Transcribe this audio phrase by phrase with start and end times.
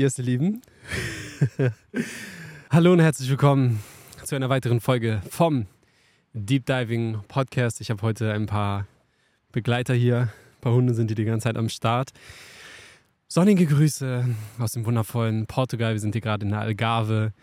[0.00, 0.62] ihr Lieben.
[2.70, 3.80] Hallo und herzlich willkommen
[4.24, 5.66] zu einer weiteren Folge vom
[6.32, 7.82] Deep Diving Podcast.
[7.82, 8.86] Ich habe heute ein paar
[9.52, 10.20] Begleiter hier.
[10.20, 12.12] Ein paar Hunde sind hier die ganze Zeit am Start.
[13.28, 14.24] Sonnige Grüße
[14.58, 15.92] aus dem wundervollen Portugal.
[15.92, 17.34] Wir sind hier gerade in der Algarve,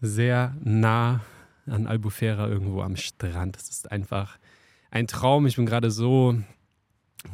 [0.00, 1.22] sehr nah
[1.66, 3.56] an Albufeira irgendwo am Strand.
[3.56, 4.38] Es ist einfach
[4.92, 5.48] ein Traum.
[5.48, 6.38] Ich bin gerade so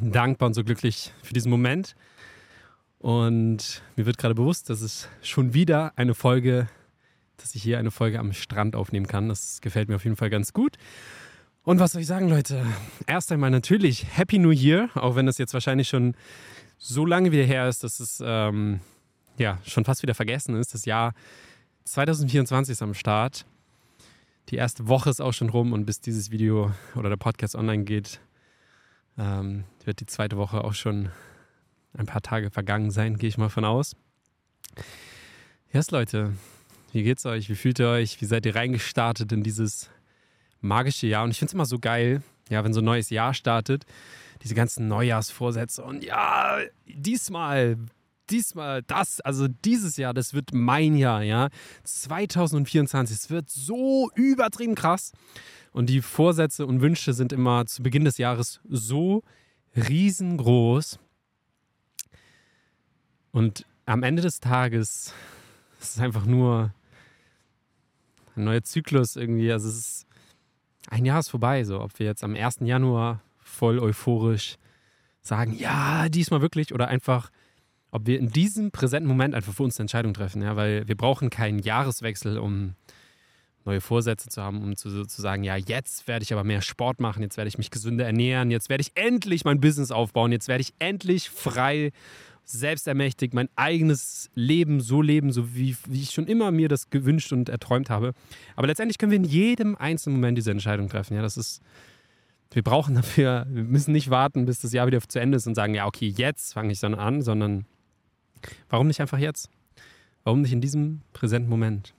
[0.01, 1.95] dankbar und so glücklich für diesen Moment.
[3.05, 6.67] Und mir wird gerade bewusst, dass es schon wieder eine Folge,
[7.37, 9.29] dass ich hier eine Folge am Strand aufnehmen kann.
[9.29, 10.77] Das gefällt mir auf jeden Fall ganz gut.
[11.61, 12.65] Und was soll ich sagen, Leute?
[13.05, 16.15] Erst einmal natürlich Happy New Year, auch wenn das jetzt wahrscheinlich schon
[16.79, 18.79] so lange wieder her ist, dass es ähm,
[19.37, 20.73] ja schon fast wieder vergessen ist.
[20.73, 21.13] Das Jahr
[21.83, 23.45] 2024 ist am Start.
[24.49, 27.83] Die erste Woche ist auch schon rum und bis dieses Video oder der Podcast online
[27.83, 28.19] geht,
[29.19, 31.11] ähm, wird die zweite Woche auch schon
[31.97, 33.95] ein paar Tage vergangen sein, gehe ich mal von aus.
[35.71, 36.33] Yes, Leute,
[36.91, 37.49] wie geht's euch?
[37.49, 38.21] Wie fühlt ihr euch?
[38.21, 39.89] Wie seid ihr reingestartet in dieses
[40.61, 41.23] magische Jahr?
[41.23, 43.85] Und ich finde es immer so geil, ja, wenn so ein neues Jahr startet,
[44.43, 47.77] diese ganzen Neujahrsvorsätze und ja, diesmal
[48.29, 51.49] diesmal das, also dieses Jahr, das wird mein Jahr, ja.
[51.83, 55.11] 2024, es wird so übertrieben krass.
[55.71, 59.23] Und die Vorsätze und Wünsche sind immer zu Beginn des Jahres so
[59.75, 60.99] riesengroß.
[63.35, 65.13] Und am Ende des Tages
[65.81, 66.73] ist es einfach nur
[68.37, 69.51] ein neuer Zyklus irgendwie.
[69.51, 70.07] Also es ist
[70.87, 72.59] ein Jahr ist vorbei, so ob wir jetzt am 1.
[72.61, 74.55] Januar voll euphorisch
[75.21, 77.29] sagen, ja, diesmal wirklich, oder einfach
[77.91, 80.41] ob wir in diesem präsenten Moment einfach für uns eine Entscheidung treffen.
[80.41, 80.55] Ja?
[80.55, 82.75] Weil wir brauchen keinen Jahreswechsel, um
[83.65, 87.01] neue Vorsätze zu haben, um zu, zu sagen, ja, jetzt werde ich aber mehr Sport
[87.01, 90.47] machen, jetzt werde ich mich gesünder ernähren, jetzt werde ich endlich mein Business aufbauen, jetzt
[90.47, 91.91] werde ich endlich frei,
[92.45, 97.33] selbstermächtigt mein eigenes Leben so leben, so wie, wie ich schon immer mir das gewünscht
[97.33, 98.13] und erträumt habe.
[98.55, 101.15] Aber letztendlich können wir in jedem einzelnen Moment diese Entscheidung treffen.
[101.15, 101.61] Ja, das ist,
[102.51, 105.55] wir brauchen dafür, wir müssen nicht warten, bis das Jahr wieder zu Ende ist und
[105.55, 107.65] sagen, ja, okay, jetzt fange ich dann an, sondern
[108.69, 109.49] Warum nicht einfach jetzt?
[110.23, 111.93] Warum nicht in diesem präsenten Moment?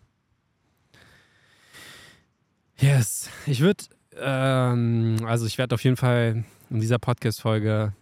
[2.78, 3.84] Yes, ich würde,
[4.18, 7.94] ähm, also ich werde auf jeden Fall in dieser Podcast-Folge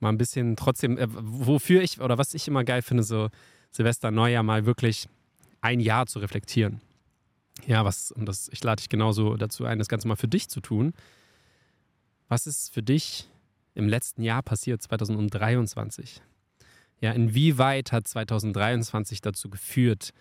[0.00, 3.28] mal ein bisschen trotzdem, äh, wofür ich oder was ich immer geil finde, so
[3.70, 5.08] Silvester, Neujahr mal wirklich
[5.60, 6.80] ein Jahr zu reflektieren.
[7.66, 10.48] Ja, was, und das, ich lade dich genauso dazu ein, das Ganze mal für dich
[10.48, 10.92] zu tun.
[12.28, 13.28] Was ist für dich
[13.74, 16.20] im letzten Jahr passiert, 2023?
[17.00, 20.12] Ja, inwieweit hat 2023 dazu geführt,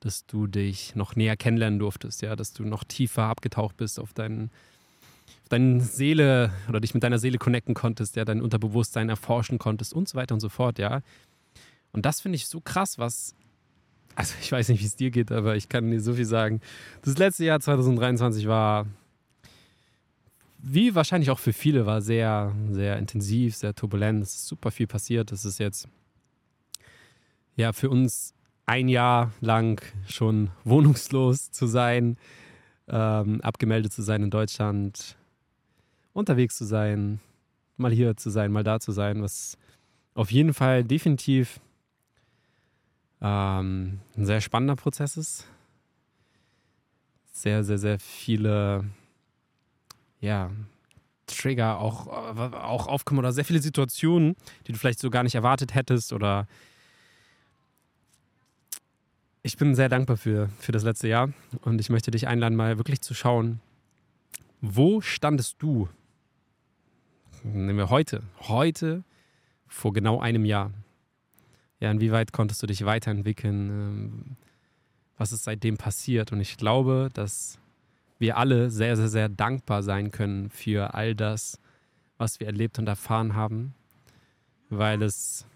[0.00, 4.12] dass du dich noch näher kennenlernen durftest, ja, dass du noch tiefer abgetaucht bist auf
[4.12, 4.50] deinen
[5.48, 10.08] deine Seele oder dich mit deiner Seele connecten konntest, ja, dein Unterbewusstsein erforschen konntest und
[10.08, 11.02] so weiter und so fort, ja.
[11.92, 13.34] Und das finde ich so krass, was
[14.14, 16.60] also ich weiß nicht, wie es dir geht, aber ich kann dir so viel sagen.
[17.02, 18.86] Das letzte Jahr 2023 war
[20.58, 24.86] wie wahrscheinlich auch für viele war sehr sehr intensiv, sehr turbulent, es ist super viel
[24.86, 25.32] passiert.
[25.32, 25.88] Es ist jetzt
[27.56, 28.34] ja, für uns
[28.66, 32.18] ein Jahr lang schon wohnungslos zu sein,
[32.88, 35.16] ähm, abgemeldet zu sein in Deutschland,
[36.12, 37.20] unterwegs zu sein,
[37.76, 39.58] mal hier zu sein, mal da zu sein, was
[40.14, 41.60] auf jeden Fall definitiv
[43.20, 45.46] ähm, ein sehr spannender Prozess ist.
[47.32, 48.84] Sehr, sehr, sehr viele,
[50.20, 50.50] ja,
[51.26, 54.36] Trigger auch, auch aufkommen oder sehr viele Situationen,
[54.66, 56.46] die du vielleicht so gar nicht erwartet hättest oder
[59.46, 62.78] ich bin sehr dankbar für, für das letzte Jahr und ich möchte dich einladen, mal
[62.78, 63.60] wirklich zu schauen,
[64.60, 65.88] wo standest du?
[67.44, 69.04] Nehmen wir heute, heute
[69.68, 70.72] vor genau einem Jahr.
[71.78, 73.70] Ja, inwieweit konntest du dich weiterentwickeln?
[73.70, 74.36] Ähm,
[75.16, 76.32] was ist seitdem passiert?
[76.32, 77.60] Und ich glaube, dass
[78.18, 81.60] wir alle sehr, sehr, sehr dankbar sein können für all das,
[82.18, 83.74] was wir erlebt und erfahren haben,
[84.70, 85.46] weil es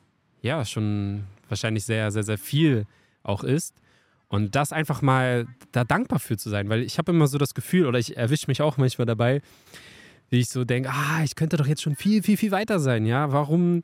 [0.42, 2.86] ja schon wahrscheinlich sehr, sehr, sehr viel
[3.24, 3.79] auch ist.
[4.30, 7.52] Und das einfach mal da dankbar für zu sein, weil ich habe immer so das
[7.52, 9.42] Gefühl, oder ich erwische mich auch manchmal dabei,
[10.28, 13.06] wie ich so denke, ah, ich könnte doch jetzt schon viel, viel, viel weiter sein,
[13.06, 13.32] ja?
[13.32, 13.82] Warum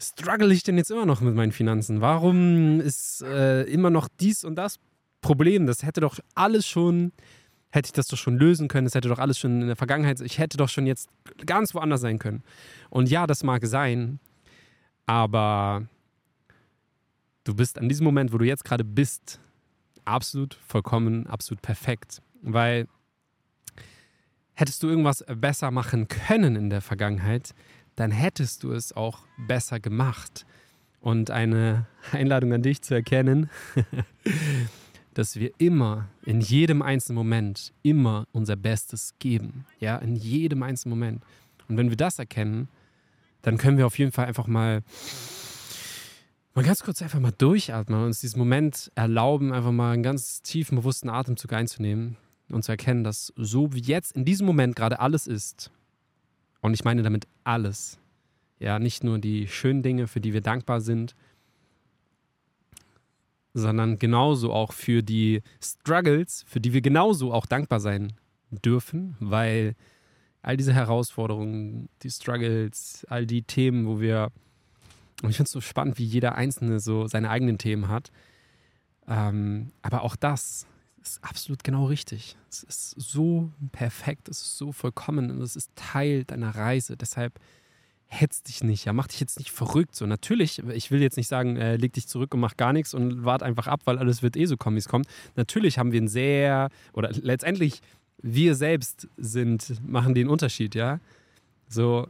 [0.00, 2.00] struggle ich denn jetzt immer noch mit meinen Finanzen?
[2.00, 4.80] Warum ist äh, immer noch dies und das
[5.20, 5.64] Problem?
[5.66, 7.12] Das hätte doch alles schon,
[7.70, 10.20] hätte ich das doch schon lösen können, das hätte doch alles schon in der Vergangenheit,
[10.20, 11.08] ich hätte doch schon jetzt
[11.46, 12.42] ganz woanders sein können.
[12.90, 14.18] Und ja, das mag sein,
[15.06, 15.86] aber
[17.44, 19.38] du bist an diesem Moment, wo du jetzt gerade bist,
[20.04, 22.22] absolut vollkommen, absolut perfekt.
[22.42, 22.88] Weil
[24.54, 27.54] hättest du irgendwas besser machen können in der Vergangenheit,
[27.96, 30.46] dann hättest du es auch besser gemacht.
[31.00, 33.50] und eine Einladung an dich zu erkennen,
[35.14, 39.66] dass wir immer, in jedem einzelnen Moment, immer unser Bestes geben.
[39.80, 41.22] Ja, in jedem einzelnen Moment.
[41.68, 42.68] Und wenn wir das erkennen,
[43.42, 44.82] dann können wir auf jeden Fall einfach mal,
[46.54, 50.42] mal ganz kurz einfach mal durchatmen und uns diesen Moment erlauben, einfach mal einen ganz
[50.42, 52.16] tiefen, bewussten Atemzug einzunehmen
[52.50, 55.70] und zu erkennen, dass so wie jetzt in diesem Moment gerade alles ist,
[56.60, 57.98] und ich meine damit alles,
[58.58, 61.14] ja, nicht nur die schönen Dinge, für die wir dankbar sind,
[63.52, 68.14] sondern genauso auch für die Struggles, für die wir genauso auch dankbar sein
[68.50, 69.74] dürfen, weil
[70.40, 74.30] all diese Herausforderungen, die Struggles, all die Themen, wo wir,
[75.24, 78.10] und ich finde es so spannend, wie jeder Einzelne so seine eigenen Themen hat,
[79.08, 80.66] ähm, aber auch das
[81.02, 82.36] ist absolut genau richtig.
[82.50, 86.96] Es ist so perfekt, es ist so vollkommen und es ist Teil deiner Reise.
[86.96, 87.38] Deshalb
[88.06, 89.94] hetz dich nicht, ja, mach dich jetzt nicht verrückt.
[89.94, 92.94] So, natürlich, ich will jetzt nicht sagen, äh, leg dich zurück und mach gar nichts
[92.94, 95.06] und wart einfach ab, weil alles wird eh so kommen, wie es kommt.
[95.36, 97.80] Natürlich haben wir ein sehr, oder letztendlich,
[98.22, 101.00] wir selbst sind, machen den Unterschied, ja.
[101.68, 102.08] So,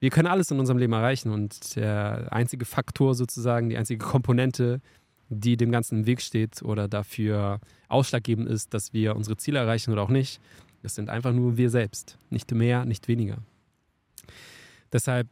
[0.00, 4.80] wir können alles in unserem Leben erreichen und der einzige Faktor sozusagen, die einzige Komponente,
[5.28, 9.92] die dem Ganzen im Weg steht oder dafür ausschlaggebend ist, dass wir unsere Ziele erreichen
[9.92, 10.40] oder auch nicht,
[10.82, 12.16] das sind einfach nur wir selbst.
[12.30, 13.38] Nicht mehr, nicht weniger.
[14.92, 15.28] Deshalb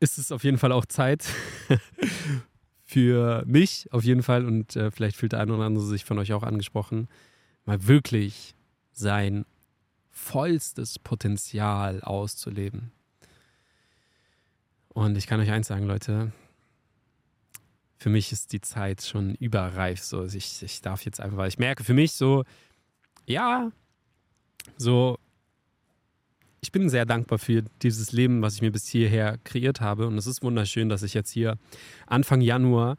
[0.00, 1.24] ist es auf jeden Fall auch Zeit
[2.84, 6.18] für mich, auf jeden Fall, und äh, vielleicht fühlt der eine oder andere sich von
[6.18, 7.08] euch auch angesprochen,
[7.64, 8.54] mal wirklich
[8.92, 9.44] sein
[10.18, 12.92] vollstes Potenzial auszuleben.
[14.88, 16.32] Und ich kann euch eins sagen, Leute,
[17.98, 20.02] für mich ist die Zeit schon überreif.
[20.02, 22.44] So, ich, ich darf jetzt einfach, weil ich merke für mich so,
[23.26, 23.70] ja,
[24.76, 25.18] so
[26.60, 30.06] ich bin sehr dankbar für dieses Leben, was ich mir bis hierher kreiert habe.
[30.06, 31.58] Und es ist wunderschön, dass ich jetzt hier
[32.06, 32.96] Anfang Januar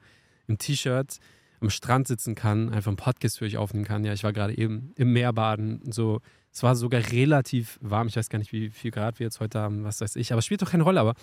[0.48, 1.19] im T-Shirt
[1.60, 4.06] am Strand sitzen kann, einfach einen Podcast für euch aufnehmen kann.
[4.06, 5.81] Ja, ich war gerade eben im Meer baden.
[5.92, 6.21] So,
[6.51, 8.07] es war sogar relativ warm.
[8.07, 10.31] Ich weiß gar nicht, wie viel Grad wir jetzt heute haben, was weiß ich.
[10.34, 11.00] Aber spielt doch keine Rolle.
[11.00, 11.13] Aber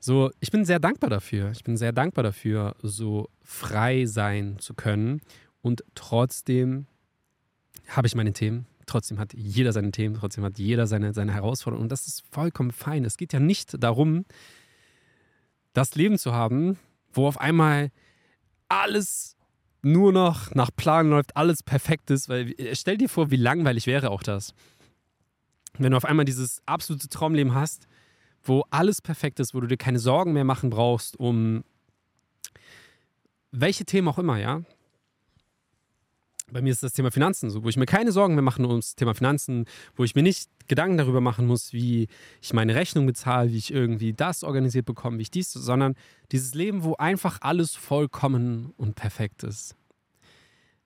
[0.00, 1.50] so, ich bin sehr dankbar dafür.
[1.50, 5.20] Ich bin sehr dankbar dafür, so frei sein zu können.
[5.62, 6.86] Und trotzdem
[7.88, 11.84] habe ich meine Themen Trotzdem hat jeder seine Themen, trotzdem hat jeder seine, seine Herausforderungen.
[11.84, 13.04] Und das ist vollkommen fein.
[13.04, 14.24] Es geht ja nicht darum,
[15.72, 16.78] das Leben zu haben,
[17.12, 17.90] wo auf einmal
[18.68, 19.33] alles
[19.84, 22.28] nur noch nach Plan läuft, alles perfekt ist.
[22.28, 24.54] Weil äh, stell dir vor, wie langweilig wäre auch das.
[25.78, 27.86] Wenn du auf einmal dieses absolute Traumleben hast,
[28.42, 31.64] wo alles perfekt ist, wo du dir keine Sorgen mehr machen brauchst, um
[33.50, 34.62] welche Themen auch immer, ja
[36.50, 38.94] bei mir ist das Thema Finanzen so, wo ich mir keine Sorgen mehr machen ums
[38.94, 39.64] Thema Finanzen,
[39.96, 42.08] wo ich mir nicht Gedanken darüber machen muss, wie
[42.40, 45.94] ich meine Rechnung bezahle, wie ich irgendwie das organisiert bekomme, wie ich dies, sondern
[46.32, 49.74] dieses Leben, wo einfach alles vollkommen und perfekt ist.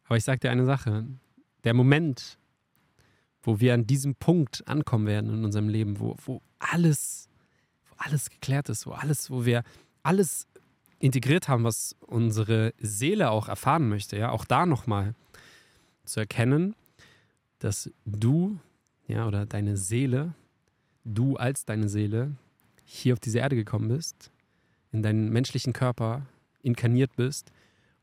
[0.05, 1.07] Aber ich sage dir eine Sache,
[1.65, 2.39] der Moment,
[3.43, 7.29] wo wir an diesem Punkt ankommen werden in unserem Leben, wo, wo alles,
[7.89, 9.63] wo alles geklärt ist, wo alles, wo wir
[10.03, 10.47] alles
[10.99, 15.15] integriert haben, was unsere Seele auch erfahren möchte, ja, auch da nochmal
[16.09, 16.75] zu erkennen,
[17.59, 18.59] dass du,
[19.07, 20.35] ja, oder deine Seele,
[21.05, 22.33] du als deine Seele
[22.85, 24.31] hier auf diese Erde gekommen bist,
[24.93, 26.27] in deinen menschlichen Körper
[26.63, 27.53] inkarniert bist,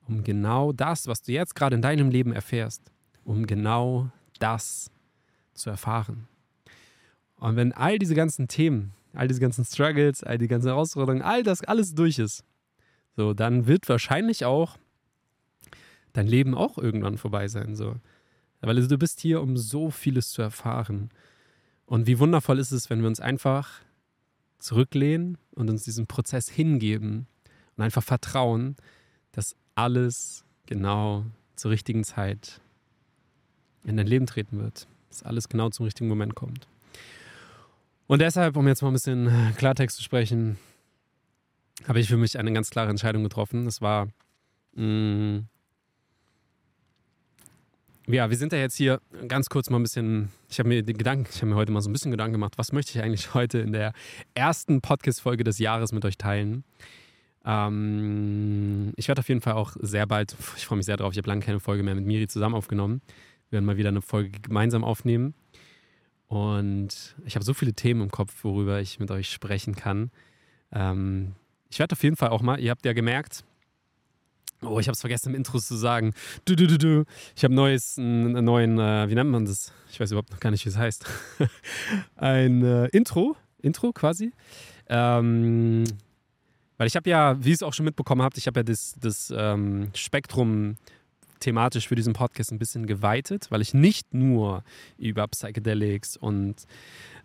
[0.08, 2.82] um genau das, was du jetzt gerade in deinem Leben erfährst,
[3.24, 4.10] um genau
[4.40, 4.92] das
[5.54, 6.28] zu erfahren.
[7.38, 11.44] Und wenn all diese ganzen Themen, all diese ganzen Struggles, all die ganzen Herausforderungen, all
[11.44, 12.44] das alles durch ist,
[13.16, 14.78] so, dann wird wahrscheinlich auch
[16.16, 17.76] dein Leben auch irgendwann vorbei sein.
[17.76, 17.96] So.
[18.62, 21.10] Weil du bist hier, um so vieles zu erfahren.
[21.86, 23.82] Und wie wundervoll ist es, wenn wir uns einfach
[24.60, 27.28] zurücklehnen und uns diesem Prozess hingeben
[27.76, 28.76] und einfach vertrauen,
[29.34, 32.62] dass alles genau zur richtigen Zeit
[33.84, 34.88] in dein Leben treten wird.
[35.10, 36.68] Dass alles genau zum richtigen Moment kommt.
[38.08, 40.58] Und deshalb, um jetzt mal ein bisschen Klartext zu sprechen,
[41.88, 43.68] habe ich für mich eine ganz klare Entscheidung getroffen.
[43.68, 44.08] Es war
[44.76, 45.48] mh, mm,
[48.08, 50.30] ja, wir sind ja jetzt hier ganz kurz mal ein bisschen.
[50.50, 52.58] Ich habe mir den Gedanken, ich habe mir heute mal so ein bisschen Gedanken gemacht,
[52.58, 53.94] was möchte ich eigentlich heute in der
[54.34, 56.64] ersten Podcast-Folge des Jahres mit euch teilen?
[57.46, 61.18] Ähm, ich werde auf jeden Fall auch sehr bald, ich freue mich sehr drauf, ich
[61.18, 63.02] habe lange keine Folge mehr mit Miri zusammen aufgenommen.
[63.50, 65.34] Wir werden mal wieder eine Folge gemeinsam aufnehmen.
[66.28, 70.12] Und ich habe so viele Themen im Kopf, worüber ich mit euch sprechen kann.
[70.72, 71.34] Ähm,
[71.70, 73.44] ich werde auf jeden Fall auch mal, ihr habt ja gemerkt,
[74.66, 76.14] Oh, ich habe es vergessen im Intro zu sagen.
[76.46, 77.06] Du, du, du.
[77.36, 79.72] Ich habe neues, einen neuen, äh, wie nennt man das?
[79.92, 81.06] Ich weiß überhaupt noch gar nicht, wie es heißt.
[82.16, 84.32] Ein äh, Intro, Intro quasi.
[84.88, 85.84] Ähm,
[86.78, 88.96] Weil ich habe ja, wie ihr es auch schon mitbekommen habt, ich habe ja das,
[89.00, 90.78] das ähm, Spektrum
[91.40, 94.64] thematisch für diesen Podcast ein bisschen geweitet, weil ich nicht nur
[94.98, 96.56] über Psychedelics und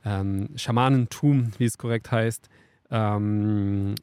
[0.05, 2.49] ähm, Schamanentum, wie es korrekt heißt,
[2.91, 3.95] ähm,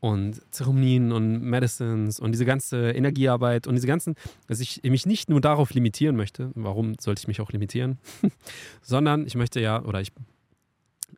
[0.00, 4.14] und Zeremonien und Medicines und diese ganze Energiearbeit und diese ganzen,
[4.46, 7.98] dass ich mich nicht nur darauf limitieren möchte, warum sollte ich mich auch limitieren,
[8.82, 10.12] sondern ich möchte ja, oder ich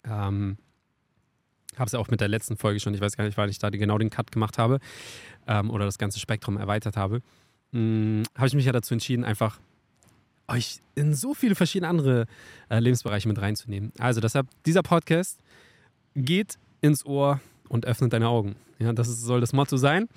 [0.05, 0.57] ähm,
[1.77, 3.59] habe es ja auch mit der letzten Folge schon, ich weiß gar nicht, weil ich
[3.59, 4.81] da genau den Cut gemacht habe
[5.47, 7.21] ähm, oder das ganze Spektrum erweitert habe,
[7.73, 9.61] hm, habe ich mich ja dazu entschieden, einfach
[10.49, 12.27] euch in so viele verschiedene andere
[12.69, 13.93] äh, Lebensbereiche mit reinzunehmen.
[13.99, 15.39] Also deshalb, dieser Podcast
[16.15, 18.57] geht ins Ohr und öffnet deine Augen.
[18.79, 20.09] Ja, das ist, soll das Motto sein.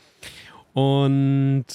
[0.74, 1.66] Und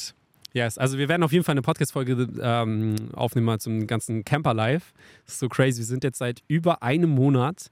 [0.53, 4.93] yes, also wir werden auf jeden Fall eine Podcast-Folge ähm, aufnehmen zum ganzen Camper-Life.
[5.25, 5.79] Das ist so crazy.
[5.79, 7.71] Wir sind jetzt seit über einem Monat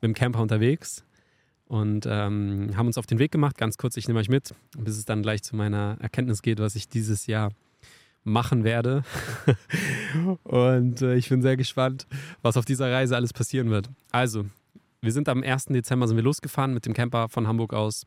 [0.00, 1.04] mit dem Camper unterwegs
[1.66, 3.58] und ähm, haben uns auf den Weg gemacht.
[3.58, 6.74] Ganz kurz, ich nehme euch mit, bis es dann gleich zu meiner Erkenntnis geht, was
[6.74, 7.52] ich dieses Jahr
[8.24, 9.04] machen werde.
[10.44, 12.06] und äh, ich bin sehr gespannt,
[12.40, 13.90] was auf dieser Reise alles passieren wird.
[14.10, 14.46] Also,
[15.02, 15.66] wir sind am 1.
[15.66, 18.06] Dezember sind wir losgefahren mit dem Camper von Hamburg aus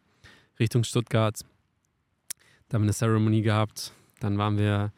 [0.59, 1.41] Richtung Stuttgart.
[2.69, 3.91] Da haben wir eine Zeremonie gehabt.
[4.21, 4.93] Dann waren wir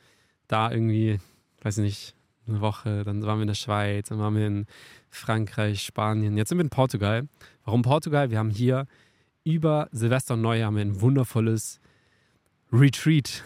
[0.47, 1.19] da irgendwie,
[1.63, 2.15] weiß ich nicht,
[2.47, 3.03] eine Woche.
[3.03, 4.67] Dann waren wir in der Schweiz, dann waren wir in
[5.09, 6.37] Frankreich, Spanien.
[6.37, 7.27] Jetzt sind wir in Portugal.
[7.65, 8.29] Warum Portugal?
[8.29, 8.85] Wir haben hier
[9.43, 11.79] über Silvester und Neujahr ein wundervolles
[12.71, 13.43] Retreat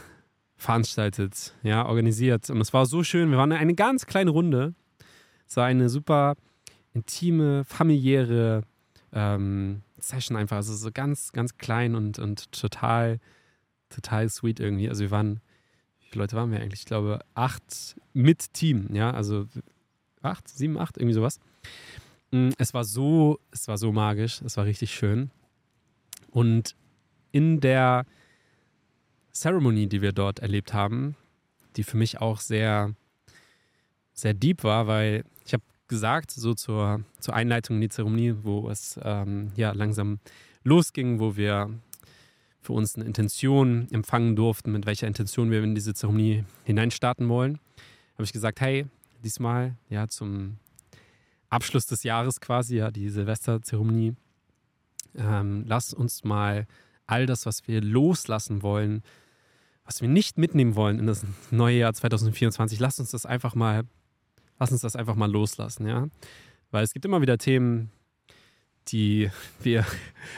[0.58, 2.50] veranstaltet, ja, organisiert.
[2.50, 3.31] Und es war so schön.
[3.31, 4.75] Wir waren eine ganz kleine Runde.
[5.48, 6.36] Es war eine super
[6.93, 8.63] intime, familiäre
[9.13, 10.57] ähm, Session einfach.
[10.57, 13.19] Also so ganz, ganz klein und, und total,
[13.89, 14.89] total sweet irgendwie.
[14.89, 15.41] Also wir waren,
[16.00, 16.81] wie viele Leute waren wir eigentlich?
[16.81, 19.48] Ich glaube, acht mit Team, ja, also
[20.21, 21.39] acht, sieben, acht, irgendwie sowas.
[22.31, 25.31] Mm, es war so, es war so magisch, es war richtig schön.
[26.29, 26.75] Und
[27.31, 28.05] in der
[29.33, 31.15] Ceremony, die wir dort erlebt haben,
[31.75, 32.93] die für mich auch sehr,
[34.13, 38.69] sehr deep war, weil ich habe gesagt, so zur, zur Einleitung in die Zeremonie, wo
[38.69, 40.19] es ähm, ja langsam
[40.63, 41.69] losging, wo wir
[42.62, 47.60] für uns eine Intention empfangen durften, mit welcher Intention wir in diese Zeremonie hineinstarten wollen,
[48.13, 48.86] habe ich gesagt, hey,
[49.24, 50.57] diesmal ja zum
[51.50, 54.15] Abschluss des Jahres quasi, ja, die Silvesterzeremonie.
[55.15, 56.65] Ähm, lass uns mal
[57.05, 59.03] all das, was wir loslassen wollen,
[59.83, 63.83] was wir nicht mitnehmen wollen in das neue Jahr 2024, lass uns das einfach mal,
[64.62, 66.08] lass uns das einfach mal loslassen, ja.
[66.70, 67.89] Weil es gibt immer wieder Themen,
[68.89, 69.86] die wir,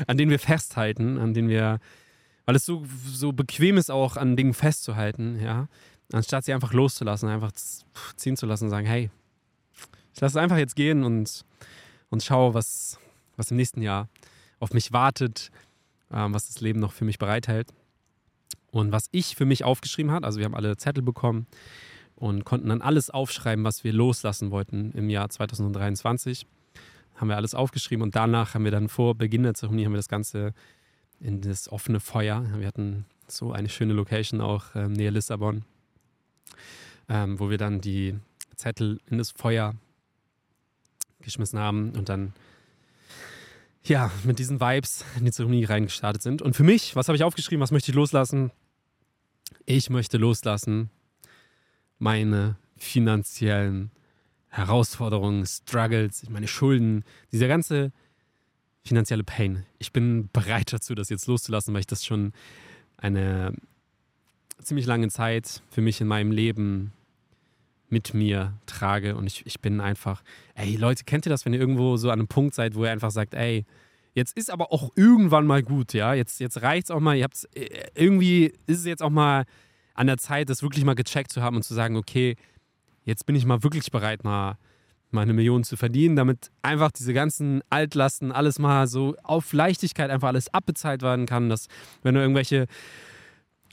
[0.08, 1.80] an denen wir festhalten, an denen wir,
[2.46, 5.68] weil es so, so bequem ist, auch an Dingen festzuhalten, ja,
[6.14, 7.52] anstatt sie einfach loszulassen, einfach
[8.16, 9.10] ziehen zu lassen und sagen, hey,
[10.14, 11.44] ich lasse es einfach jetzt gehen und,
[12.10, 13.00] und schaue, was,
[13.36, 14.08] was im nächsten Jahr
[14.60, 15.52] auf mich wartet,
[16.14, 17.68] ähm, was das Leben noch für mich bereithält.
[18.72, 21.46] Und was ich für mich aufgeschrieben habe, also wir haben alle Zettel bekommen
[22.24, 26.48] und konnten dann alles aufschreiben, was wir loslassen wollten im Jahr 2023.
[27.16, 29.98] Haben wir alles aufgeschrieben und danach haben wir dann vor Beginn der Zeremonie haben wir
[29.98, 30.54] das Ganze
[31.20, 32.46] in das offene Feuer.
[32.58, 35.66] Wir hatten so eine schöne Location auch ähm, näher Lissabon,
[37.10, 38.16] ähm, wo wir dann die
[38.56, 39.76] Zettel in das Feuer
[41.20, 42.32] geschmissen haben und dann
[43.84, 46.42] ja, mit diesen Vibes in die Zeremonie reingestartet sind.
[46.42, 48.52] Und für mich, was habe ich aufgeschrieben, was möchte ich loslassen?
[49.66, 50.90] Ich möchte loslassen
[52.04, 53.90] meine finanziellen
[54.50, 57.92] Herausforderungen, Struggles, meine Schulden, dieser ganze
[58.84, 59.66] finanzielle Pain.
[59.80, 62.34] Ich bin bereit dazu, das jetzt loszulassen, weil ich das schon
[62.98, 63.54] eine
[64.62, 66.92] ziemlich lange Zeit für mich in meinem Leben
[67.90, 69.16] mit mir trage.
[69.16, 70.24] Und ich, ich bin einfach,
[70.56, 72.92] ey Leute, kennt ihr das, wenn ihr irgendwo so an einem Punkt seid, wo ihr
[72.92, 73.66] einfach sagt, ey,
[74.14, 77.48] jetzt ist aber auch irgendwann mal gut, ja, jetzt, jetzt es auch mal, ihr habt
[77.56, 79.46] äh, irgendwie ist es jetzt auch mal
[79.94, 82.36] an der Zeit, das wirklich mal gecheckt zu haben und zu sagen, okay,
[83.04, 84.58] jetzt bin ich mal wirklich bereit, mal,
[85.12, 90.10] mal eine Million zu verdienen, damit einfach diese ganzen Altlasten, alles mal so auf Leichtigkeit
[90.10, 91.68] einfach alles abbezahlt werden kann, dass
[92.02, 92.68] wenn irgendwelche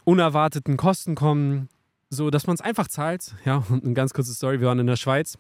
[0.04, 1.68] unerwarteten Kosten kommen,
[2.10, 3.34] so, dass man es einfach zahlt.
[3.44, 5.38] Ja, und eine ganz kurze Story: Wir waren in der Schweiz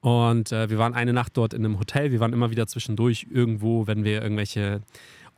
[0.00, 2.12] und äh, wir waren eine Nacht dort in einem Hotel.
[2.12, 4.82] Wir waren immer wieder zwischendurch irgendwo, wenn wir irgendwelche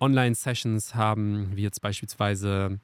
[0.00, 2.78] Online-Sessions haben, wie jetzt beispielsweise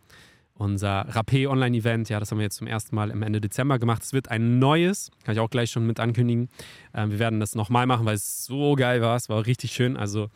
[0.59, 2.09] unser Rapé Online-Event.
[2.09, 4.03] Ja, das haben wir jetzt zum ersten Mal im Ende Dezember gemacht.
[4.03, 6.49] Es wird ein neues, kann ich auch gleich schon mit ankündigen.
[6.95, 9.17] Ähm, wir werden das nochmal machen, weil es so geil war.
[9.17, 9.97] Es war richtig schön.
[9.97, 10.29] Also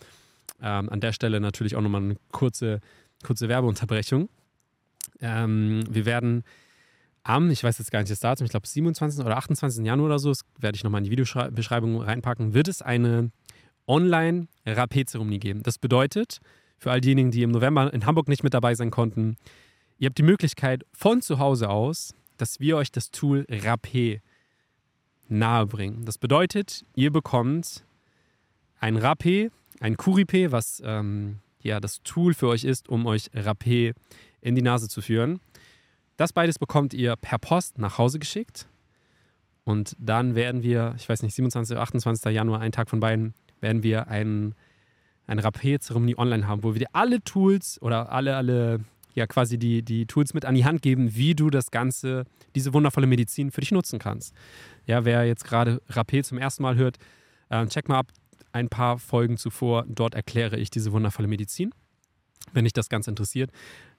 [0.63, 2.81] ähm, an der Stelle natürlich auch nochmal eine kurze,
[3.23, 4.29] kurze Werbeunterbrechung.
[5.21, 6.45] Ähm, wir werden
[7.23, 9.25] am, ich weiß jetzt gar nicht das Datum, ich glaube 27.
[9.25, 9.85] oder 28.
[9.85, 13.31] Januar oder so, das werde ich nochmal in die Videobeschreibung reinpacken, wird es eine
[13.87, 15.63] Online-Rapé-Zeremonie geben.
[15.63, 16.41] Das bedeutet,
[16.79, 19.37] für all diejenigen, die im November in Hamburg nicht mit dabei sein konnten.
[20.01, 24.23] Ihr habt die Möglichkeit von zu Hause aus, dass wir euch das Tool Rapé
[25.29, 26.07] nahebringen.
[26.07, 27.85] Das bedeutet, ihr bekommt
[28.81, 33.93] ein Rapé, ein Curipé, was ähm, ja das Tool für euch ist, um euch Rapé
[34.41, 35.39] in die Nase zu führen.
[36.17, 38.67] Das beides bekommt ihr per Post nach Hause geschickt.
[39.65, 41.77] Und dann werden wir, ich weiß nicht, 27.
[41.77, 42.33] oder 28.
[42.33, 44.55] Januar, einen Tag von beiden, werden wir ein,
[45.27, 48.81] eine Rapé-Zeremonie online haben, wo wir alle Tools oder alle, alle,
[49.15, 52.25] ja quasi die, die Tools mit an die Hand geben, wie du das Ganze,
[52.55, 54.35] diese wundervolle Medizin für dich nutzen kannst.
[54.87, 56.99] Ja, wer jetzt gerade Rapé zum ersten Mal hört,
[57.49, 58.13] äh, check mal ab
[58.53, 59.85] ein paar Folgen zuvor.
[59.89, 61.71] Dort erkläre ich diese wundervolle Medizin.
[62.53, 63.51] Wenn dich das Ganze interessiert,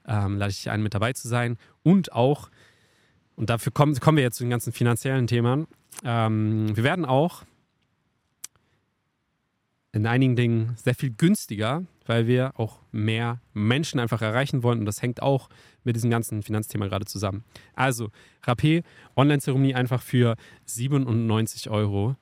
[0.07, 1.57] ähm, lade ich dich ein, mit dabei zu sein.
[1.83, 2.49] Und auch,
[3.35, 5.67] und dafür kommen, kommen wir jetzt zu den ganzen finanziellen Themen,
[6.03, 7.43] ähm, wir werden auch
[9.91, 14.79] in einigen Dingen sehr viel günstiger, weil wir auch mehr Menschen einfach erreichen wollen.
[14.79, 15.49] Und das hängt auch
[15.83, 17.43] mit diesem ganzen Finanzthema gerade zusammen.
[17.73, 18.09] Also,
[18.43, 18.83] Rapé,
[19.15, 22.15] Online-Zeremonie einfach für 97 Euro.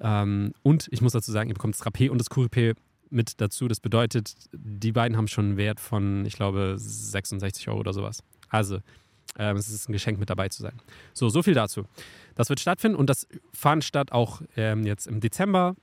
[0.00, 2.74] Ähm, und ich muss dazu sagen, ihr bekommt das Rapé und das Curipé
[3.10, 3.68] mit dazu.
[3.68, 8.22] Das bedeutet, die beiden haben schon einen Wert von, ich glaube, 66 Euro oder sowas.
[8.48, 8.80] Also,
[9.38, 10.74] ähm, es ist ein Geschenk, mit dabei zu sein.
[11.12, 11.84] So, so viel dazu.
[12.34, 15.76] Das wird stattfinden und das fand statt auch ähm, jetzt im Dezember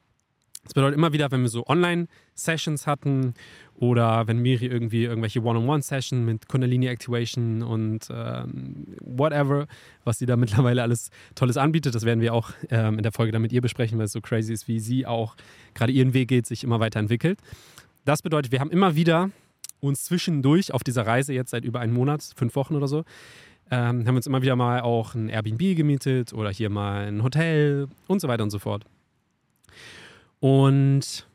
[0.63, 3.33] das bedeutet immer wieder, wenn wir so Online-Sessions hatten
[3.75, 9.67] oder wenn Miri irgendwie irgendwelche One-on-One-Sessions mit Kundalini Activation und ähm, whatever,
[10.03, 13.31] was sie da mittlerweile alles Tolles anbietet, das werden wir auch ähm, in der Folge
[13.31, 15.35] dann mit ihr besprechen, weil es so crazy ist, wie sie auch
[15.73, 17.39] gerade ihren Weg geht, sich immer weiterentwickelt.
[18.05, 19.31] Das bedeutet, wir haben immer wieder
[19.79, 23.03] uns zwischendurch auf dieser Reise jetzt seit über einem Monat, fünf Wochen oder so,
[23.71, 27.87] ähm, haben uns immer wieder mal auch ein Airbnb gemietet oder hier mal ein Hotel
[28.07, 28.85] und so weiter und so fort.
[30.41, 31.27] Und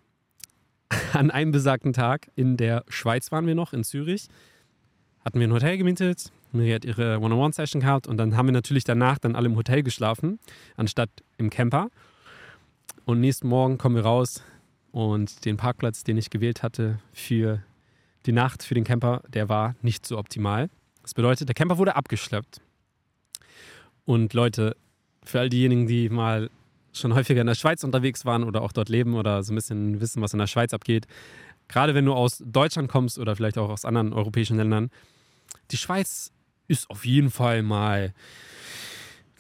[1.13, 4.29] an einem besagten Tag in der Schweiz waren wir noch, in Zürich,
[5.25, 6.33] hatten wir ein Hotel gemietet.
[6.53, 9.83] Miri hat ihre One-on-One-Session gehabt und dann haben wir natürlich danach dann alle im Hotel
[9.83, 10.39] geschlafen,
[10.77, 11.89] anstatt im Camper.
[13.05, 14.43] Und nächsten Morgen kommen wir raus
[14.91, 17.63] und den Parkplatz, den ich gewählt hatte für
[18.27, 20.69] die Nacht, für den Camper, der war nicht so optimal.
[21.03, 22.61] Das bedeutet, der Camper wurde abgeschleppt.
[24.05, 24.77] Und Leute,
[25.23, 26.51] für all diejenigen, die mal
[26.99, 30.01] schon häufiger in der Schweiz unterwegs waren oder auch dort leben oder so ein bisschen
[30.01, 31.07] wissen, was in der Schweiz abgeht,
[31.69, 34.91] gerade wenn du aus Deutschland kommst oder vielleicht auch aus anderen europäischen Ländern,
[35.71, 36.33] die Schweiz
[36.69, 38.13] ist auf jeden Fall mal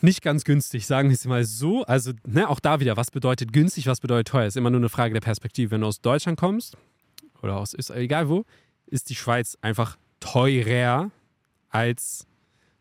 [0.00, 1.84] nicht ganz günstig, sagen wir es mal so.
[1.84, 4.88] Also ne, auch da wieder, was bedeutet günstig, was bedeutet teuer, ist immer nur eine
[4.88, 5.70] Frage der Perspektive.
[5.70, 6.76] Wenn du aus Deutschland kommst
[7.42, 8.44] oder aus Israel, egal wo,
[8.86, 11.10] ist die Schweiz einfach teurer
[11.70, 12.26] als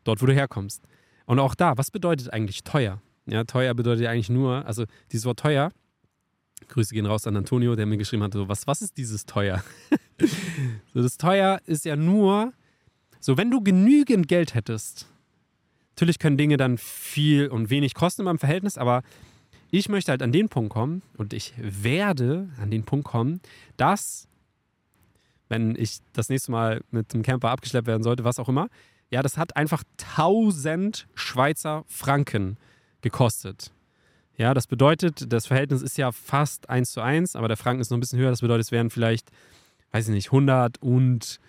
[0.03, 0.81] dort, wo du herkommst.
[1.25, 3.01] Und auch da, was bedeutet eigentlich teuer?
[3.27, 5.71] Ja, teuer bedeutet ja eigentlich nur, also dieses Wort teuer,
[6.67, 9.63] Grüße gehen raus an Antonio, der mir geschrieben hat, so, was, was ist dieses teuer?
[10.93, 12.53] so, das teuer ist ja nur,
[13.19, 15.07] so wenn du genügend Geld hättest,
[15.91, 19.01] natürlich können Dinge dann viel und wenig kosten in meinem Verhältnis, aber
[19.71, 23.41] ich möchte halt an den Punkt kommen und ich werde an den Punkt kommen,
[23.77, 24.27] dass,
[25.49, 28.69] wenn ich das nächste Mal mit dem Camper abgeschleppt werden sollte, was auch immer,
[29.11, 29.83] ja, das hat einfach
[30.17, 32.57] 1000 Schweizer Franken
[33.06, 33.72] gekostet.
[34.36, 37.91] Ja, das bedeutet, das Verhältnis ist ja fast 1 zu 1, aber der Franken ist
[37.91, 38.32] noch ein bisschen höher.
[38.32, 39.30] Das bedeutet, es wären vielleicht,
[39.91, 41.39] weiß ich nicht, 100 und,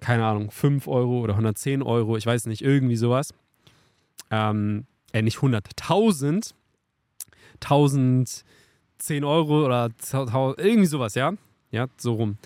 [0.00, 3.32] keine Ahnung, 5 Euro oder 110 Euro, ich weiß nicht, irgendwie sowas.
[4.30, 6.54] Ähm, äh, nicht 100, 1000,
[7.54, 8.44] 1010
[9.24, 11.32] Euro oder 1000, irgendwie sowas, ja?
[11.70, 12.36] Ja, so rum.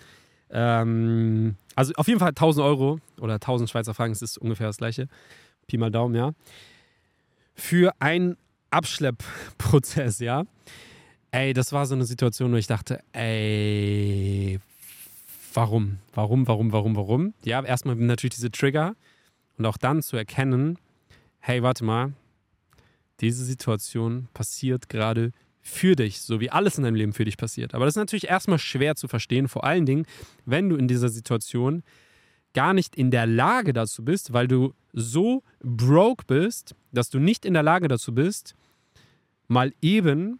[0.51, 4.77] Ähm, also auf jeden Fall 1000 Euro oder 1000 Schweizer Franken, das ist ungefähr das
[4.77, 5.09] gleiche.
[5.67, 6.31] Pi mal Daumen, ja
[7.57, 8.37] für einen
[8.69, 10.45] Abschleppprozess, ja.
[11.31, 14.59] Ey, das war so eine Situation, wo ich dachte, ey,
[15.53, 15.99] warum?
[16.13, 17.33] Warum, warum, warum, warum?
[17.43, 18.95] Ja, erstmal natürlich diese Trigger
[19.57, 20.77] und auch dann zu erkennen,
[21.39, 22.13] hey, warte mal,
[23.19, 27.73] diese Situation passiert gerade für dich, so wie alles in deinem Leben für dich passiert.
[27.73, 30.05] Aber das ist natürlich erstmal schwer zu verstehen, vor allen Dingen,
[30.45, 31.83] wenn du in dieser Situation
[32.53, 37.45] gar nicht in der Lage dazu bist, weil du so broke bist, dass du nicht
[37.45, 38.55] in der Lage dazu bist,
[39.47, 40.39] mal eben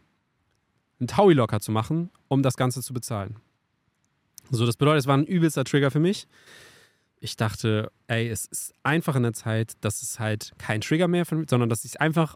[1.00, 3.36] einen Taui locker zu machen, um das Ganze zu bezahlen.
[4.50, 6.28] So, das bedeutet, es war ein übelster Trigger für mich.
[7.20, 11.26] Ich dachte, ey, es ist einfach in der Zeit, dass es halt kein Trigger mehr,
[11.26, 12.36] von, sondern dass ich es einfach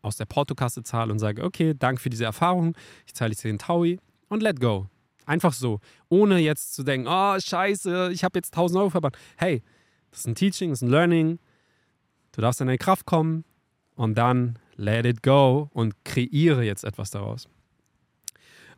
[0.00, 2.76] aus der Portokasse zahle und sage, okay, danke für diese Erfahrung,
[3.06, 4.86] ich zahle jetzt den Taui und let go.
[5.26, 5.80] Einfach so.
[6.08, 9.18] Ohne jetzt zu denken, oh, scheiße, ich habe jetzt 1000 Euro verbannt.
[9.36, 9.62] Hey,
[10.10, 11.38] das ist ein Teaching, das ist ein Learning.
[12.38, 13.44] Du darfst in deine Kraft kommen
[13.96, 17.48] und dann let it go und kreiere jetzt etwas daraus.